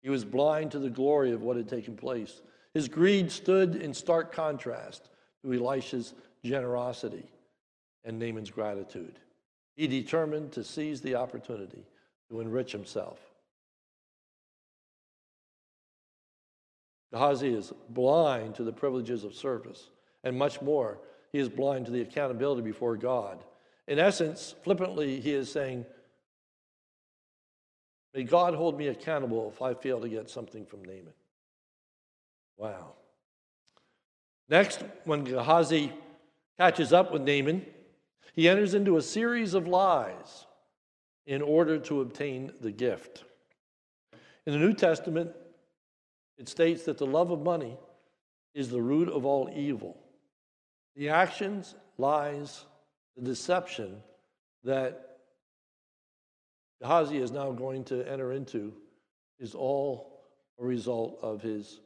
[0.02, 2.42] He was blind to the glory of what had taken place.
[2.74, 5.08] His greed stood in stark contrast
[5.42, 6.14] to Elisha's
[6.44, 7.30] generosity
[8.04, 9.18] and Naaman's gratitude.
[9.76, 11.86] He determined to seize the opportunity
[12.28, 13.18] to enrich himself.
[17.12, 19.90] Gehazi is blind to the privileges of service,
[20.22, 20.98] and much more,
[21.32, 23.42] he is blind to the accountability before God.
[23.88, 25.84] In essence, flippantly, he is saying,
[28.14, 31.12] May God hold me accountable if I fail to get something from Naaman.
[32.56, 32.94] Wow.
[34.48, 35.92] Next, when Gehazi
[36.58, 37.64] catches up with Naaman,
[38.34, 40.46] he enters into a series of lies
[41.26, 43.24] in order to obtain the gift.
[44.46, 45.30] In the New Testament,
[46.40, 47.76] it states that the love of money
[48.54, 49.94] is the root of all evil.
[50.96, 52.64] The actions, lies,
[53.14, 53.96] the deception
[54.64, 55.18] that
[56.80, 58.72] Gehazi is now going to enter into
[59.38, 60.22] is all
[60.58, 61.80] a result of his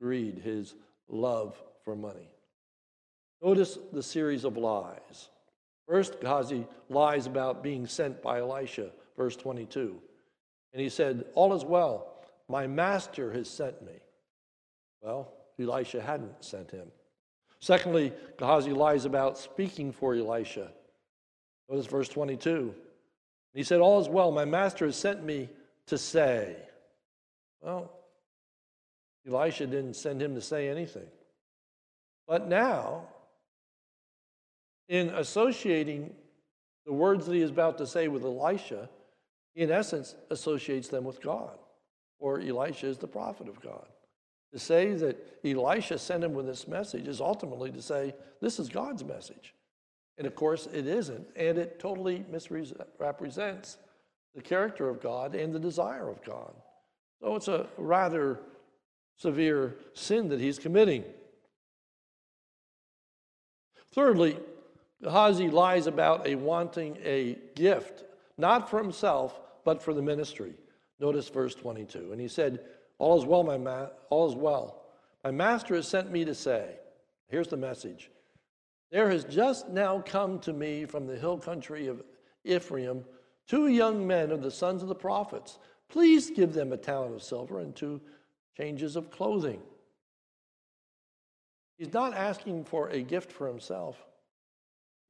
[0.00, 0.74] greed, his
[1.08, 2.28] love for money.
[3.40, 5.28] Notice the series of lies.
[5.86, 10.00] First, Gehazi lies about being sent by Elisha, verse 22.
[10.72, 12.13] And he said, All is well,
[12.48, 13.92] my master has sent me.
[15.00, 16.88] Well, Elisha hadn't sent him.
[17.60, 20.70] Secondly, Gehazi lies about speaking for Elisha.
[21.68, 22.74] Notice verse 22.
[23.54, 25.48] He said, All is well, my master has sent me
[25.86, 26.56] to say.
[27.62, 27.90] Well,
[29.26, 31.06] Elisha didn't send him to say anything.
[32.26, 33.08] But now,
[34.88, 36.12] in associating
[36.84, 38.88] the words that he is about to say with Elisha,
[39.54, 41.56] he in essence associates them with God,
[42.24, 43.86] or Elisha is the prophet of God.
[44.54, 48.70] To say that Elisha sent him with this message is ultimately to say, this is
[48.70, 49.52] God's message.
[50.16, 53.76] And of course, it isn't, and it totally misrepresents
[54.34, 56.54] the character of God and the desire of God.
[57.20, 58.40] So it's a rather
[59.18, 61.04] severe sin that he's committing.
[63.92, 64.38] Thirdly,
[65.02, 68.04] Gehazi lies about a wanting a gift,
[68.38, 70.54] not for himself, but for the ministry.
[71.04, 72.12] Notice verse 22.
[72.12, 72.60] And he said,
[72.96, 74.84] All is well, my ma- all is well.
[75.22, 76.76] My master has sent me to say,
[77.28, 78.10] here's the message.
[78.90, 82.02] There has just now come to me from the hill country of
[82.42, 83.04] Ephraim
[83.46, 85.58] two young men of the sons of the prophets.
[85.90, 88.00] Please give them a talent of silver and two
[88.56, 89.60] changes of clothing.
[91.76, 94.02] He's not asking for a gift for himself.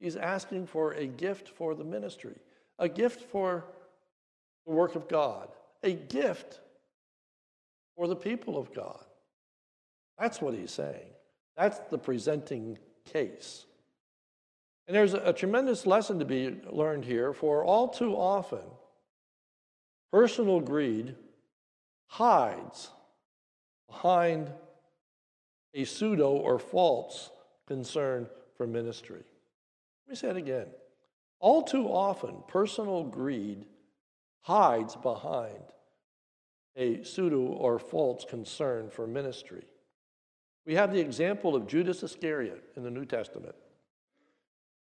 [0.01, 2.35] He's asking for a gift for the ministry,
[2.79, 3.63] a gift for
[4.67, 5.47] the work of God,
[5.85, 6.59] a gift
[7.95, 9.03] for the people of God.
[10.19, 11.07] That's what he's saying.
[11.55, 13.65] That's the presenting case.
[14.87, 18.65] And there's a, tremendous lesson to be learned here, for all too often,
[20.11, 21.15] personal greed
[22.07, 22.89] hides
[23.87, 24.51] behind
[25.73, 27.31] a pseudo or false
[27.67, 29.23] concern for ministry.
[30.05, 30.67] Let me say it again.
[31.39, 33.65] All too often, personal greed
[34.41, 35.63] hides behind
[36.75, 39.63] a pseudo or false concern for ministry.
[40.65, 43.55] We have the example of Judas Iscariot in the New Testament.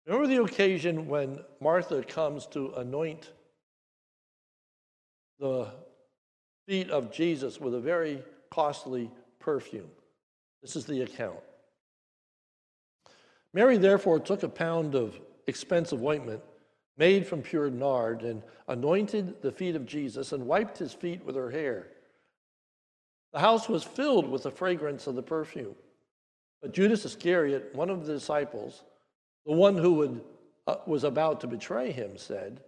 [0.06, 3.32] Remember the occasion when Martha comes to anoint
[5.38, 5.68] the
[6.66, 9.90] feet of Jesus with a very costly perfume.
[10.62, 11.38] This is the account.
[13.52, 16.42] Mary therefore took a pound of expensive ointment
[16.98, 21.36] made from pure nard and anointed the feet of Jesus and wiped his feet with
[21.36, 21.86] her hair.
[23.32, 25.76] The house was filled with the fragrance of the perfume.
[26.60, 28.82] But Judas Iscariot, one of the disciples,
[29.46, 30.20] the one who would,
[30.66, 32.60] uh, was about to betray him, said,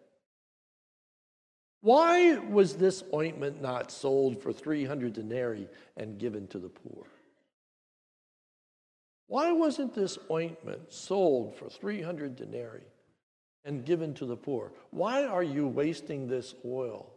[1.80, 7.04] Why was this ointment not sold for 300 denarii and given to the poor?
[9.26, 12.86] Why wasn't this ointment sold for 300 denarii
[13.64, 14.72] and given to the poor?
[14.90, 17.12] Why are you wasting this oil,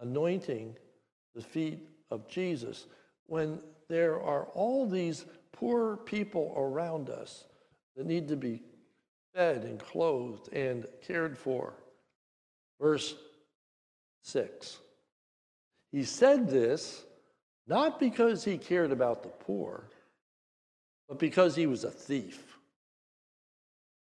[0.00, 0.76] anointing
[1.34, 2.86] the feet of Jesus,
[3.26, 7.44] when there are all these poor people around us
[7.96, 8.62] that need to be
[9.34, 11.74] fed and clothed and cared for?
[12.80, 13.14] Verse
[14.22, 14.78] 6.
[15.92, 17.04] He said this
[17.68, 19.88] not because he cared about the poor
[21.08, 22.55] but because he was a thief.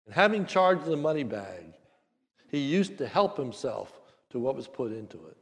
[0.08, 1.74] And having charge of the money bag,
[2.50, 3.92] he used to help himself
[4.30, 5.38] to what was put into it.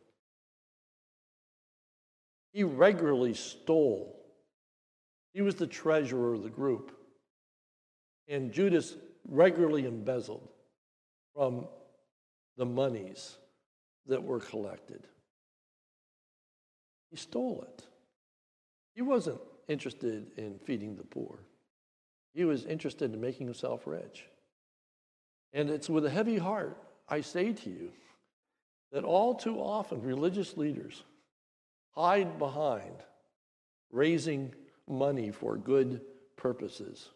[2.51, 4.19] He regularly stole.
[5.33, 6.97] He was the treasurer of the group.
[8.27, 8.95] And Judas
[9.29, 10.49] regularly embezzled
[11.35, 11.67] from
[12.57, 13.37] the monies
[14.07, 15.03] that were collected.
[17.11, 17.83] He stole it.
[18.95, 21.39] He wasn't interested in feeding the poor.
[22.33, 24.25] He was interested in making himself rich.
[25.55, 27.91] And it's with a heavy heart I say to you
[28.91, 31.03] that all too often religious leaders
[31.91, 32.97] hide behind
[33.89, 34.53] raising
[34.87, 36.01] money for good
[36.35, 37.09] purposes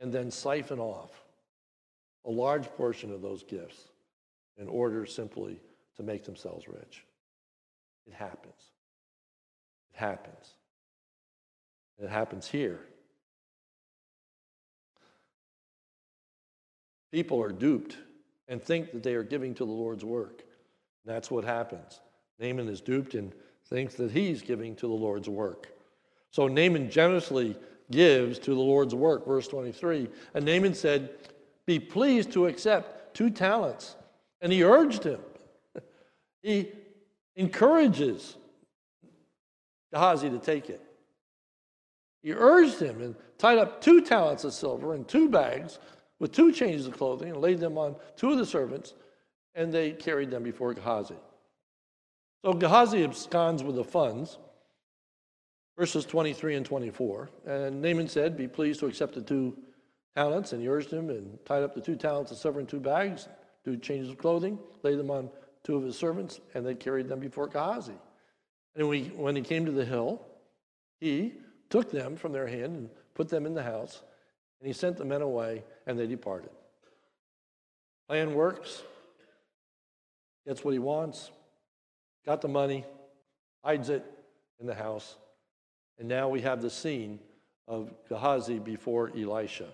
[0.00, 1.22] and then siphon off
[2.24, 3.88] a large portion of those gifts
[4.56, 5.60] in order simply
[5.96, 7.04] to make themselves rich.
[8.06, 8.70] It happens.
[9.94, 10.54] It happens.
[11.98, 12.80] It happens here.
[17.12, 17.98] People are duped
[18.48, 20.42] and think that they are giving to the Lord's work.
[21.04, 22.00] That's what happens.
[22.40, 23.32] Naaman is duped and
[23.66, 25.68] thinks that he's giving to the Lord's work.
[26.30, 27.56] So Naaman generously
[27.90, 30.08] gives to the Lord's work, verse 23.
[30.34, 31.10] And Naaman said,
[31.66, 33.96] Be pleased to accept two talents.
[34.40, 35.20] And he urged him.
[36.42, 36.72] he
[37.36, 38.36] encourages
[39.92, 40.82] Gehazi to take it.
[42.22, 45.78] He urged him and tied up two talents of silver in two bags
[46.22, 48.94] with two changes of clothing and laid them on two of the servants,
[49.56, 51.16] and they carried them before Gehazi.
[52.44, 54.38] So Gehazi absconds with the funds,
[55.76, 57.28] verses 23 and 24.
[57.44, 59.58] And Naaman said, Be pleased to accept the two
[60.14, 60.52] talents.
[60.52, 63.28] And he urged him and tied up the two talents of silver in two bags,
[63.64, 65.28] two changes of clothing, laid them on
[65.64, 67.98] two of his servants, and they carried them before Gehazi.
[68.76, 70.24] And when he came to the hill,
[71.00, 71.32] he
[71.68, 74.02] took them from their hand and put them in the house,
[74.62, 76.50] and he sent the men away, and they departed.
[78.08, 78.80] Plan works,
[80.46, 81.32] gets what he wants,
[82.24, 82.84] got the money,
[83.64, 84.04] hides it
[84.60, 85.16] in the house,
[85.98, 87.18] and now we have the scene
[87.66, 89.66] of Gehazi before Elisha.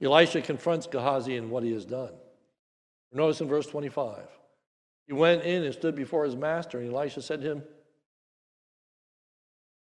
[0.00, 2.14] Elisha confronts Gehazi in what he has done.
[3.12, 4.22] Notice in verse 25.
[5.06, 7.62] He went in and stood before his master, and Elisha said to him,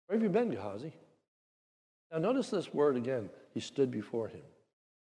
[0.07, 0.95] where have you been, Gehazi?
[2.13, 3.29] Now, notice this word again.
[3.53, 4.43] he stood before him.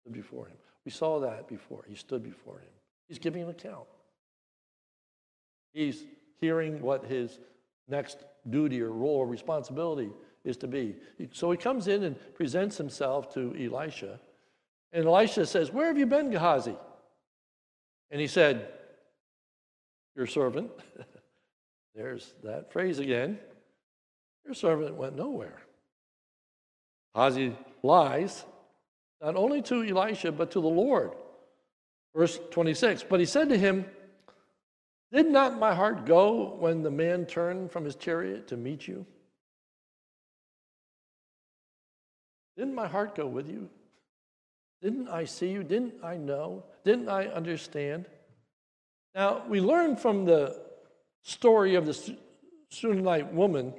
[0.02, 0.58] Stood before him.
[0.86, 1.84] We saw that before.
[1.88, 2.70] He stood before him.
[3.08, 3.88] He's giving an account.
[5.74, 6.06] He's
[6.40, 7.40] hearing what his
[7.88, 10.10] next duty or role or responsibility
[10.44, 10.96] is to be.
[11.32, 14.20] So he comes in and presents himself to Elisha.
[14.94, 16.76] And Elisha says, Where have you been, Gehazi?
[18.12, 18.70] And he said,
[20.16, 20.72] Your servant.
[21.96, 23.40] There's that phrase again.
[24.46, 25.65] Your servant went nowhere.
[27.16, 28.44] Gehazi lies
[29.22, 31.14] not only to Elisha, but to the Lord.
[32.16, 33.86] Verse 26 But he said to him,
[35.12, 39.06] Did not my heart go when the man turned from his chariot to meet you?
[42.58, 43.70] Didn't my heart go with you?
[44.82, 45.64] Didn't I see you?
[45.64, 46.64] Didn't I know?
[46.84, 48.06] Didn't I understand?
[49.14, 50.62] Now, we learn from the
[51.24, 52.18] story of the
[52.70, 53.74] Shunammite woman,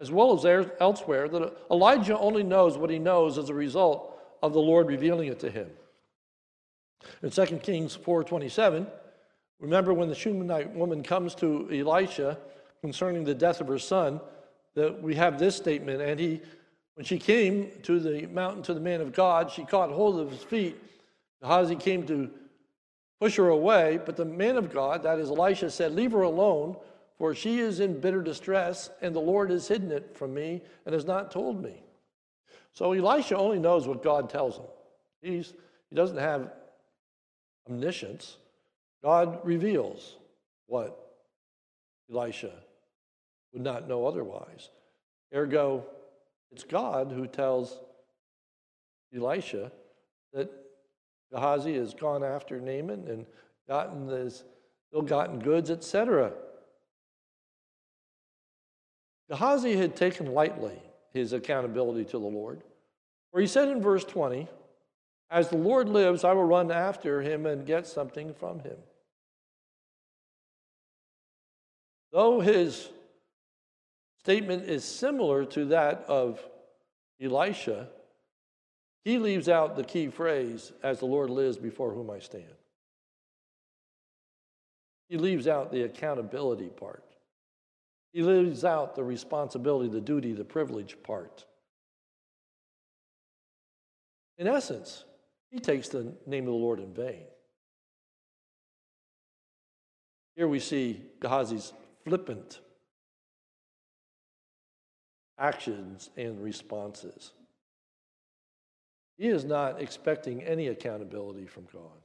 [0.00, 4.52] as well as elsewhere, that Elijah only knows what he knows as a result of
[4.52, 5.70] the Lord revealing it to him.
[7.22, 8.86] In 2 Kings 4:27,
[9.58, 12.38] remember when the Shunammite woman comes to Elisha
[12.80, 14.20] concerning the death of her son,
[14.74, 16.40] that we have this statement, and he
[16.94, 20.30] when she came to the mountain to the man of God, she caught hold of
[20.30, 20.76] his feet.
[21.40, 22.30] Gehazi came to
[23.18, 26.76] push her away, but the man of God, that is Elisha, said, Leave her alone,
[27.20, 30.94] for she is in bitter distress, and the Lord has hidden it from me and
[30.94, 31.82] has not told me.
[32.72, 34.64] So Elisha only knows what God tells him.
[35.20, 35.52] He's,
[35.90, 36.50] he doesn't have
[37.68, 38.38] omniscience.
[39.04, 40.16] God reveals
[40.66, 40.98] what
[42.10, 42.54] Elisha
[43.52, 44.70] would not know otherwise.
[45.34, 45.84] Ergo,
[46.50, 47.80] it's God who tells
[49.14, 49.70] Elisha
[50.32, 50.50] that
[51.30, 53.26] Gehazi has gone after Naaman and
[53.68, 54.42] gotten his
[54.94, 56.32] ill-gotten goods, etc.
[59.30, 60.76] Gehazi had taken lightly
[61.12, 62.64] his accountability to the Lord,
[63.30, 64.48] where he said in verse 20,
[65.30, 68.76] As the Lord lives, I will run after him and get something from him.
[72.12, 72.88] Though his
[74.18, 76.44] statement is similar to that of
[77.22, 77.88] Elisha,
[79.04, 82.44] he leaves out the key phrase, as the Lord lives before whom I stand.
[85.08, 87.04] He leaves out the accountability part.
[88.12, 91.44] He leaves out the responsibility, the duty, the privilege part.
[94.38, 95.04] In essence,
[95.50, 97.24] he takes the name of the Lord in vain.
[100.34, 101.72] Here we see Gehazi's
[102.04, 102.60] flippant
[105.38, 107.32] actions and responses.
[109.18, 112.00] He is not expecting any accountability from God.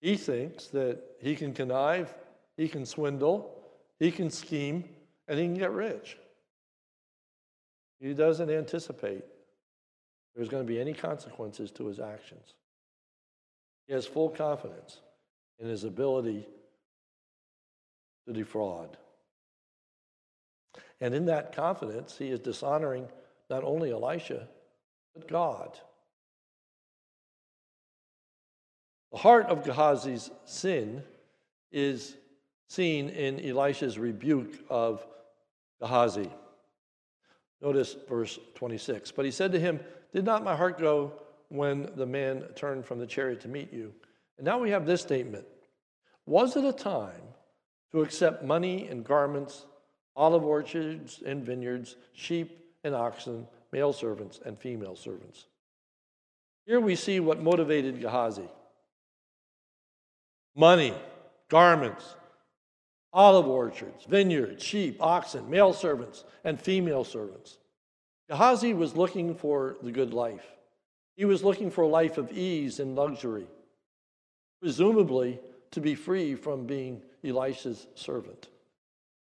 [0.00, 2.14] He thinks that he can connive,
[2.56, 3.62] he can swindle,
[3.98, 4.84] he can scheme,
[5.28, 6.16] and he can get rich.
[8.00, 9.24] He doesn't anticipate
[10.34, 12.54] there's going to be any consequences to his actions.
[13.86, 15.00] He has full confidence
[15.58, 16.46] in his ability
[18.26, 18.96] to defraud.
[21.00, 23.08] And in that confidence, he is dishonoring
[23.50, 24.48] not only Elisha,
[25.14, 25.78] but God.
[29.12, 31.02] The heart of Gehazi's sin
[31.70, 32.16] is
[32.68, 35.06] seen in Elisha's rebuke of
[35.80, 36.30] Gehazi.
[37.60, 39.12] Notice verse 26.
[39.12, 39.80] But he said to him,
[40.12, 41.12] Did not my heart go
[41.48, 43.92] when the man turned from the chariot to meet you?
[44.38, 45.46] And now we have this statement
[46.26, 47.22] Was it a time
[47.92, 49.66] to accept money and garments
[50.16, 55.46] olive orchards and vineyards, sheep and oxen, male servants and female servants.
[56.66, 58.48] Here we see what motivated Gehazi
[60.56, 60.94] money,
[61.48, 62.14] garments,
[63.14, 67.58] olive orchards, vineyards, sheep, oxen, male servants, and female servants.
[68.28, 70.44] Gehazi was looking for the good life.
[71.16, 73.46] He was looking for a life of ease and luxury,
[74.60, 75.38] presumably
[75.70, 78.48] to be free from being Elisha's servant.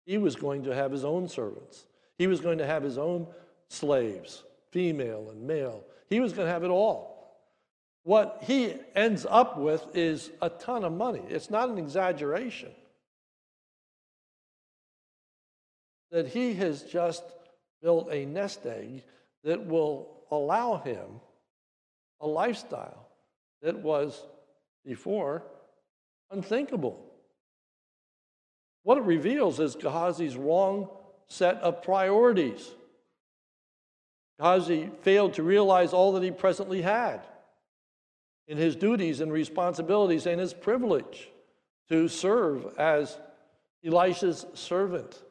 [0.06, 1.86] He was going to have his own servants.
[2.18, 3.26] He was going to have his own
[3.68, 5.84] slaves, female and male.
[6.08, 7.12] He was going to have it all.
[8.04, 11.22] What he ends up with is a ton of money.
[11.28, 12.70] It's not an exaggeration.
[16.12, 17.24] That he has just
[17.82, 19.02] built a nest egg
[19.42, 21.20] that will allow him
[22.20, 23.08] a lifestyle
[23.62, 24.24] that was
[24.84, 25.42] before
[26.30, 27.04] unthinkable.
[28.84, 30.88] What it reveals is Gehazi's wrong
[31.28, 32.70] set of priorities.
[34.38, 37.20] Gehazi failed to realize all that he presently had
[38.48, 41.30] in his duties and responsibilities and his privilege
[41.88, 43.18] to serve as
[43.84, 45.22] Elisha's servant.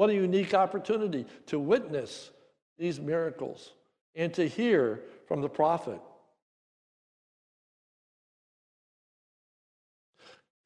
[0.00, 2.30] What a unique opportunity to witness
[2.78, 3.74] these miracles
[4.14, 6.00] and to hear from the prophet.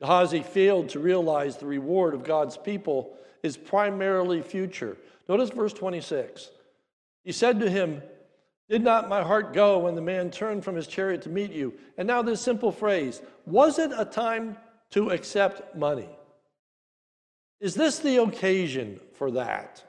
[0.01, 4.97] Gehazi failed to realize the reward of God's people is primarily future.
[5.29, 6.53] Notice verse 26.
[7.25, 8.03] He said to him,
[8.69, 11.75] Did not my heart go when the man turned from his chariot to meet you?
[11.99, 14.57] And now this simple phrase Was it a time
[14.91, 16.09] to accept money?
[17.59, 19.83] Is this the occasion for that?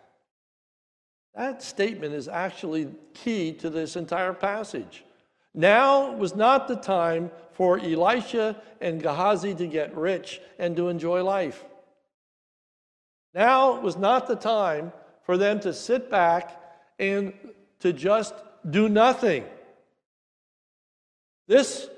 [1.35, 5.03] That statement is actually key to this entire passage.
[5.53, 11.23] Now was not the time for Elisha and Gehazi to get rich and to enjoy
[11.23, 11.63] life.
[13.33, 16.61] Now was not the time for them to sit back
[16.99, 17.33] and
[17.79, 18.33] to just
[18.69, 19.45] do nothing.
[21.47, 21.89] This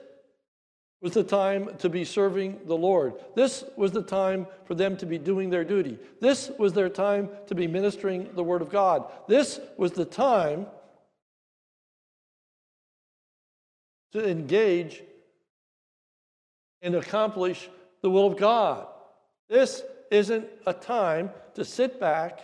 [1.01, 3.13] was the time to be serving the Lord.
[3.35, 5.99] This was the time for them to be doing their duty.
[6.19, 9.11] This was their time to be ministering the Word of God.
[9.27, 10.65] This was the time
[14.13, 15.03] to engage
[16.81, 17.69] and accomplish
[18.01, 18.87] the will of God.
[19.49, 22.39] This isn't a time to sit back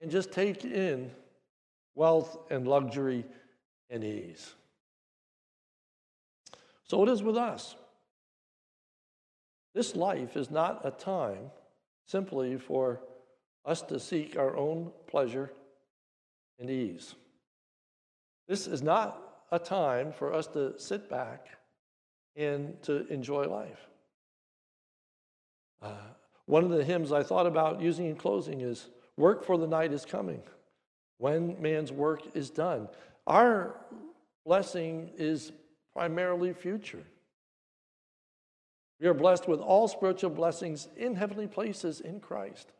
[0.00, 1.10] and just take in
[1.94, 3.24] wealth and luxury
[3.90, 4.54] and ease.
[6.88, 7.76] So it is with us.
[9.74, 11.50] This life is not a time
[12.06, 13.00] simply for
[13.64, 15.52] us to seek our own pleasure
[16.58, 17.14] and ease.
[18.48, 19.22] This is not
[19.52, 21.48] a time for us to sit back
[22.34, 23.88] and to enjoy life.
[25.82, 25.92] Uh,
[26.46, 29.92] one of the hymns I thought about using in closing is Work for the night
[29.92, 30.40] is coming,
[31.18, 32.88] when man's work is done.
[33.26, 33.74] Our
[34.46, 35.50] blessing is
[35.98, 37.02] primarily future.
[39.00, 42.70] We are blessed with all spiritual blessings in heavenly places in Christ.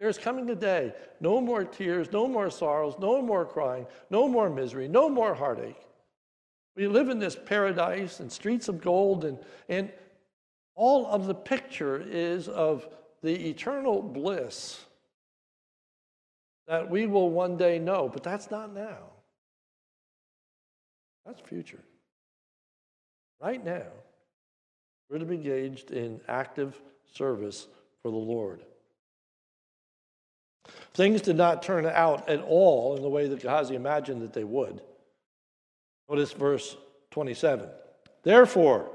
[0.00, 4.26] There is coming a day, no more tears, no more sorrows, no more crying, no
[4.26, 5.80] more misery, no more heartache.
[6.74, 9.38] We live in this paradise and streets of gold, and,
[9.68, 9.92] and
[10.74, 12.88] all of the picture is of
[13.22, 14.84] the eternal bliss
[16.66, 19.12] that we will one day know, but that's not now.
[21.24, 21.84] That's future.
[23.40, 23.86] Right now,
[25.08, 26.80] we're to be engaged in active
[27.14, 27.66] service
[28.02, 28.62] for the Lord.
[30.94, 34.44] Things did not turn out at all in the way that Gehazi imagined that they
[34.44, 34.80] would.
[36.08, 36.76] Notice verse
[37.10, 37.68] 27.
[38.22, 38.90] Therefore,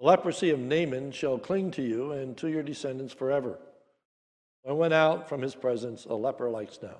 [0.00, 3.58] the leprosy of Naaman shall cling to you and to your descendants forever.
[4.68, 6.96] I went out from his presence a leper like snow.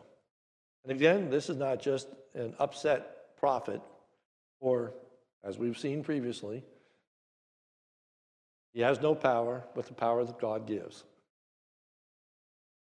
[0.85, 3.81] And again, this is not just an upset prophet,
[4.61, 4.95] or
[5.45, 6.63] as we've seen previously,
[8.73, 11.05] he has no power but the power that God gives.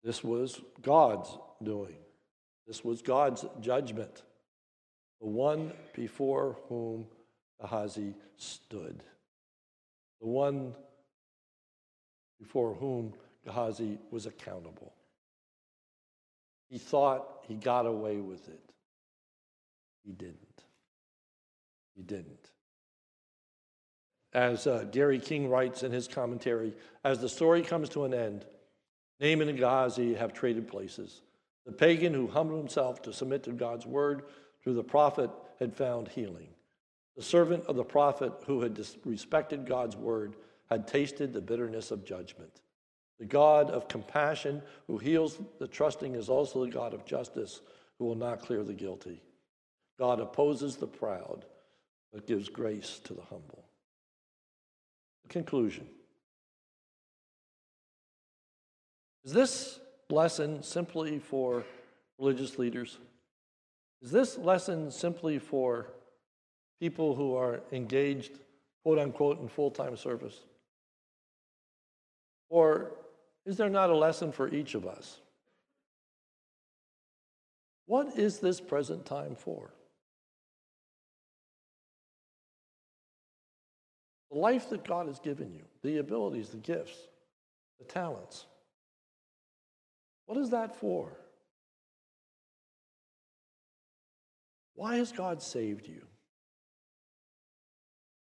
[0.02, 1.96] This was God's doing,
[2.66, 4.22] this was God's judgment,
[5.20, 7.06] the one before whom
[7.60, 9.02] Gehazi stood,
[10.20, 10.74] the one
[12.38, 14.92] before whom Gehazi was accountable.
[16.68, 18.60] He thought he got away with it.
[20.04, 20.45] He didn't.
[21.96, 22.50] He didn't.
[24.32, 28.44] As uh, Gary Inrig writes in his commentary, as the story comes to an end,
[29.18, 31.22] Naaman and Gehazi have traded places.
[31.64, 34.24] The pagan who humbled himself to submit to God's word
[34.62, 36.48] through the prophet had found healing.
[37.16, 40.36] The servant of the prophet who had respected God's word
[40.68, 42.60] had tasted the bitterness of judgment.
[43.18, 47.62] The God of compassion who heals the trusting is also the God of justice
[47.98, 49.22] who will not clear the guilty.
[49.98, 51.46] God opposes the proud,
[52.12, 53.64] but gives grace to the humble.
[55.28, 55.86] Conclusion
[59.24, 61.64] Is this lesson simply for
[62.18, 62.98] religious leaders?
[64.02, 65.88] Is this lesson simply for
[66.80, 68.38] people who are engaged,
[68.84, 70.40] quote unquote, in full time service?
[72.48, 72.92] Or
[73.44, 75.18] is there not a lesson for each of us?
[77.86, 79.70] What is this present time for?
[84.30, 86.98] The life that God has given you, the abilities, the gifts,
[87.78, 88.46] the talents.
[90.26, 91.12] What is that for?
[94.74, 96.02] Why has God saved you?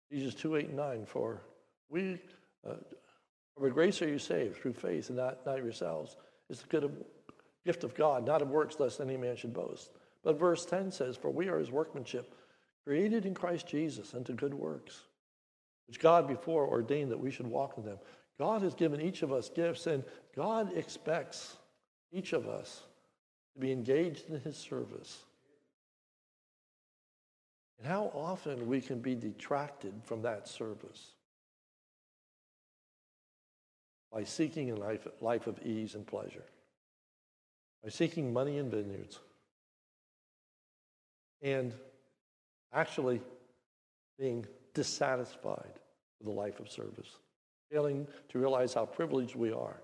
[0.09, 1.41] Ephesians 2 8 and 9 for
[1.89, 2.19] we
[2.67, 2.73] uh,
[3.61, 6.15] by grace are you saved through faith and not, not yourselves.
[6.49, 6.91] It's the good of,
[7.65, 9.91] gift of God, not of works, lest any man should boast.
[10.23, 12.33] But verse 10 says, For we are his workmanship,
[12.83, 15.01] created in Christ Jesus unto good works,
[15.87, 17.97] which God before ordained that we should walk in them.
[18.39, 20.03] God has given each of us gifts, and
[20.35, 21.57] God expects
[22.11, 22.83] each of us
[23.53, 25.23] to be engaged in his service
[27.83, 31.11] And how often we can be detracted from that service
[34.11, 36.45] by seeking a life, life of ease and pleasure,
[37.83, 39.19] by seeking money in vineyards,
[41.41, 41.73] and
[42.71, 43.21] actually
[44.17, 45.79] being dissatisfied
[46.19, 47.17] with a life of service,
[47.71, 49.81] failing to realize how privileged we are.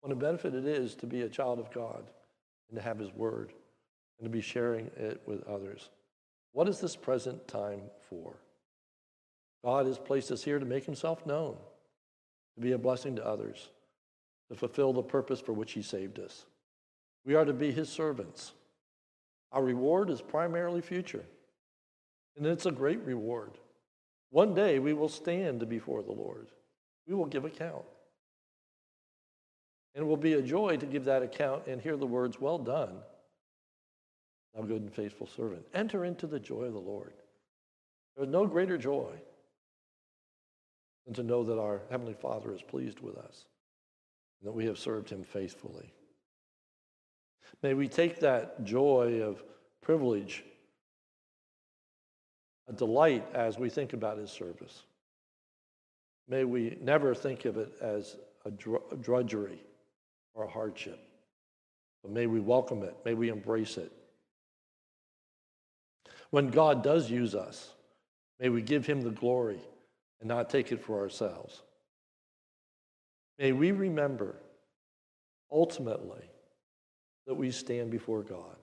[0.00, 2.04] What a benefit it is to be a child of God
[2.68, 3.52] and to have His Word
[4.18, 5.90] and to be sharing it with others.
[6.52, 8.34] What is this present time for?
[9.64, 11.56] God has placed us here to make Himself known,
[12.54, 13.68] to be a blessing to others,
[14.50, 16.46] to fulfill the purpose for which He saved us.
[17.24, 18.52] We are to be His servants.
[19.52, 21.24] Our reward is primarily future,
[22.36, 23.50] and it's a great reward.
[24.30, 26.48] One day we will stand before the Lord.
[27.06, 27.84] We will give account.
[29.94, 32.58] And it will be a joy to give that account and hear the words, Well
[32.58, 32.98] done,
[34.54, 35.66] thou good and faithful servant.
[35.74, 37.12] Enter into the joy of the Lord.
[38.16, 39.10] There is no greater joy
[41.06, 43.46] than to know that our Heavenly Father is pleased with us
[44.40, 45.92] and that we have served Him faithfully.
[47.62, 49.42] May we take that joy of
[49.82, 50.44] privilege,
[52.70, 54.84] a delight as we think about His service.
[56.28, 59.60] May we never think of it as a drudgery
[60.34, 60.98] or a hardship.
[62.02, 63.92] But may we welcome it, may we embrace it.
[66.30, 67.70] When God does use us,
[68.38, 69.60] may we give him the glory
[70.20, 71.60] and not take it for ourselves.
[73.38, 74.36] May we remember
[75.50, 76.22] ultimately
[77.26, 78.56] that we stand before God,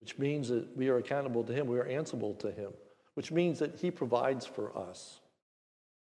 [0.00, 2.72] which means that we are accountable to him, we are answerable to him,
[3.14, 5.20] which means that he provides for us.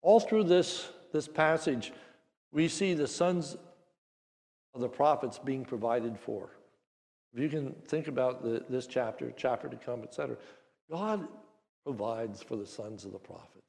[0.03, 1.93] All through this, this passage,
[2.53, 3.57] we see the sons
[4.75, 6.51] of the prophets being provided for.
[7.33, 10.37] If you can think about the, this chapter, chapter to come, etc.,
[10.91, 11.27] God
[11.85, 13.61] provides for the sons of the prophets.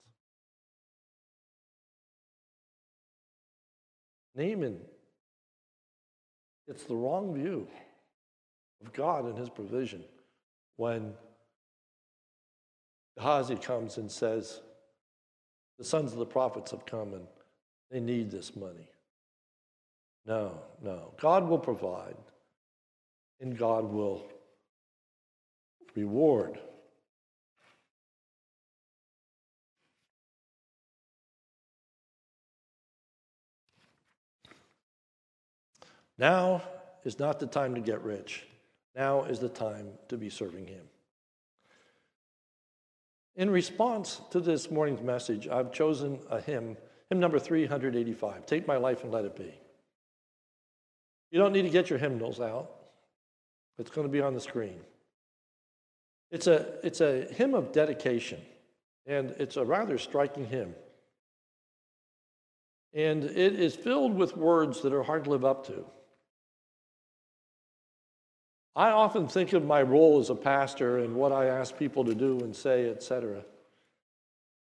[4.36, 4.80] Naaman
[6.68, 7.68] gets the wrong view
[8.82, 10.04] of God and his provision
[10.78, 11.14] when
[13.18, 14.62] Gehazi comes and says,
[15.78, 17.28] The sons of the prophets have come and
[17.90, 18.90] they need this money.
[20.26, 21.14] No, no.
[21.20, 22.16] God will provide
[23.40, 24.28] and God will
[25.96, 26.60] reward.
[36.18, 36.62] Now
[37.04, 38.46] is not the time to get rich.
[38.96, 40.84] Now is the time to be serving Him.
[43.36, 46.76] In response to this morning's message, I've chosen a hymn,
[47.10, 49.54] hymn number 385 Take My Life and Let It Be.
[51.32, 52.70] You don't need to get your hymnals out.
[53.78, 54.80] It's going to be on the screen.
[56.30, 58.40] It's a, it's a hymn of dedication,
[59.06, 60.76] and it's a rather striking hymn.
[62.94, 65.86] And it is filled with words that are hard to live up to.
[68.76, 72.16] I often think of my role as a pastor and what I ask people to
[72.16, 73.44] do and say, etc.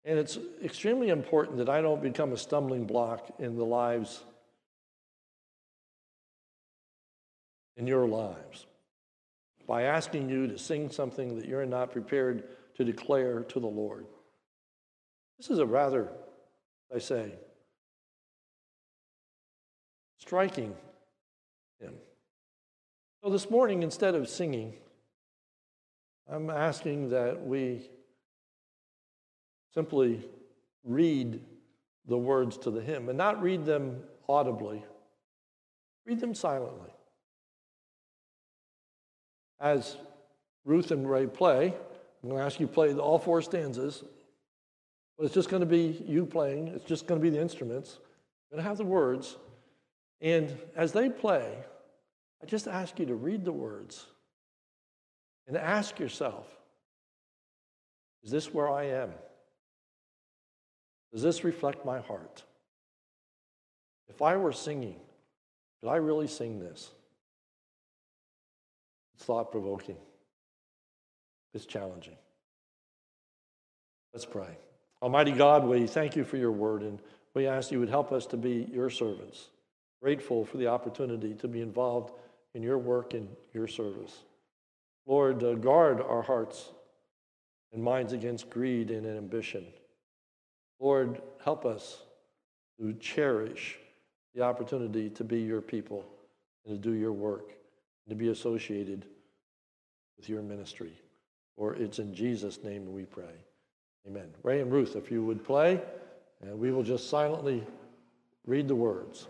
[0.05, 4.25] And it's extremely important that I don't become a stumbling block in the lives
[7.77, 8.67] in your lives
[9.67, 12.45] by asking you to sing something that you're not prepared
[12.75, 14.07] to declare to the Lord.
[15.39, 16.09] This is a rather,
[16.95, 17.33] I say,
[20.19, 20.75] striking
[21.81, 21.95] hymn.
[23.23, 24.75] So this morning, instead of singing,
[26.29, 27.89] I'm asking that we
[29.75, 30.25] simply
[30.85, 31.41] read
[32.07, 34.85] the words to the hymn and not read them audibly,
[36.05, 36.91] read them silently
[39.63, 39.97] as
[40.65, 41.73] Ruth and Ray play,
[42.23, 44.03] I'm going to ask you to play all four stanzas,
[45.17, 46.69] but it's just going to be you playing.
[46.69, 48.01] It's just going to be the instruments.
[48.51, 49.37] Going to have the words.
[50.21, 51.55] And as they play,
[52.43, 54.07] I just ask you to read the words
[55.47, 56.47] and ask yourself
[58.25, 59.11] Is this where I am?
[61.13, 62.43] Does this reflect my heart?
[64.09, 64.97] If I were singing,
[65.81, 66.91] could I really sing this?
[69.15, 69.97] It's thought provoking.
[71.55, 72.17] It's challenging.
[74.13, 74.59] Let's pray.
[75.03, 77.01] Almighty God, we thank you for your word and
[77.35, 79.49] we ask you would help us to be your servants,
[80.03, 82.15] grateful for the opportunity to be involved
[82.55, 84.25] in your work and your service.
[85.07, 86.71] Lord, uh, guard our hearts
[87.73, 89.67] and minds against greed and ambition.
[90.79, 92.03] Lord, help us
[92.79, 93.79] to cherish
[94.35, 96.05] the opportunity to be your people
[96.65, 97.51] and to do your work
[98.07, 99.07] and to be associated
[100.17, 100.93] with your ministry.
[101.57, 103.45] For it's in Jesus' name we pray.
[104.07, 104.29] Amen.
[104.43, 105.81] Ray and Ruth, if you would play,
[106.41, 107.65] and we will just silently
[108.47, 109.29] read the words.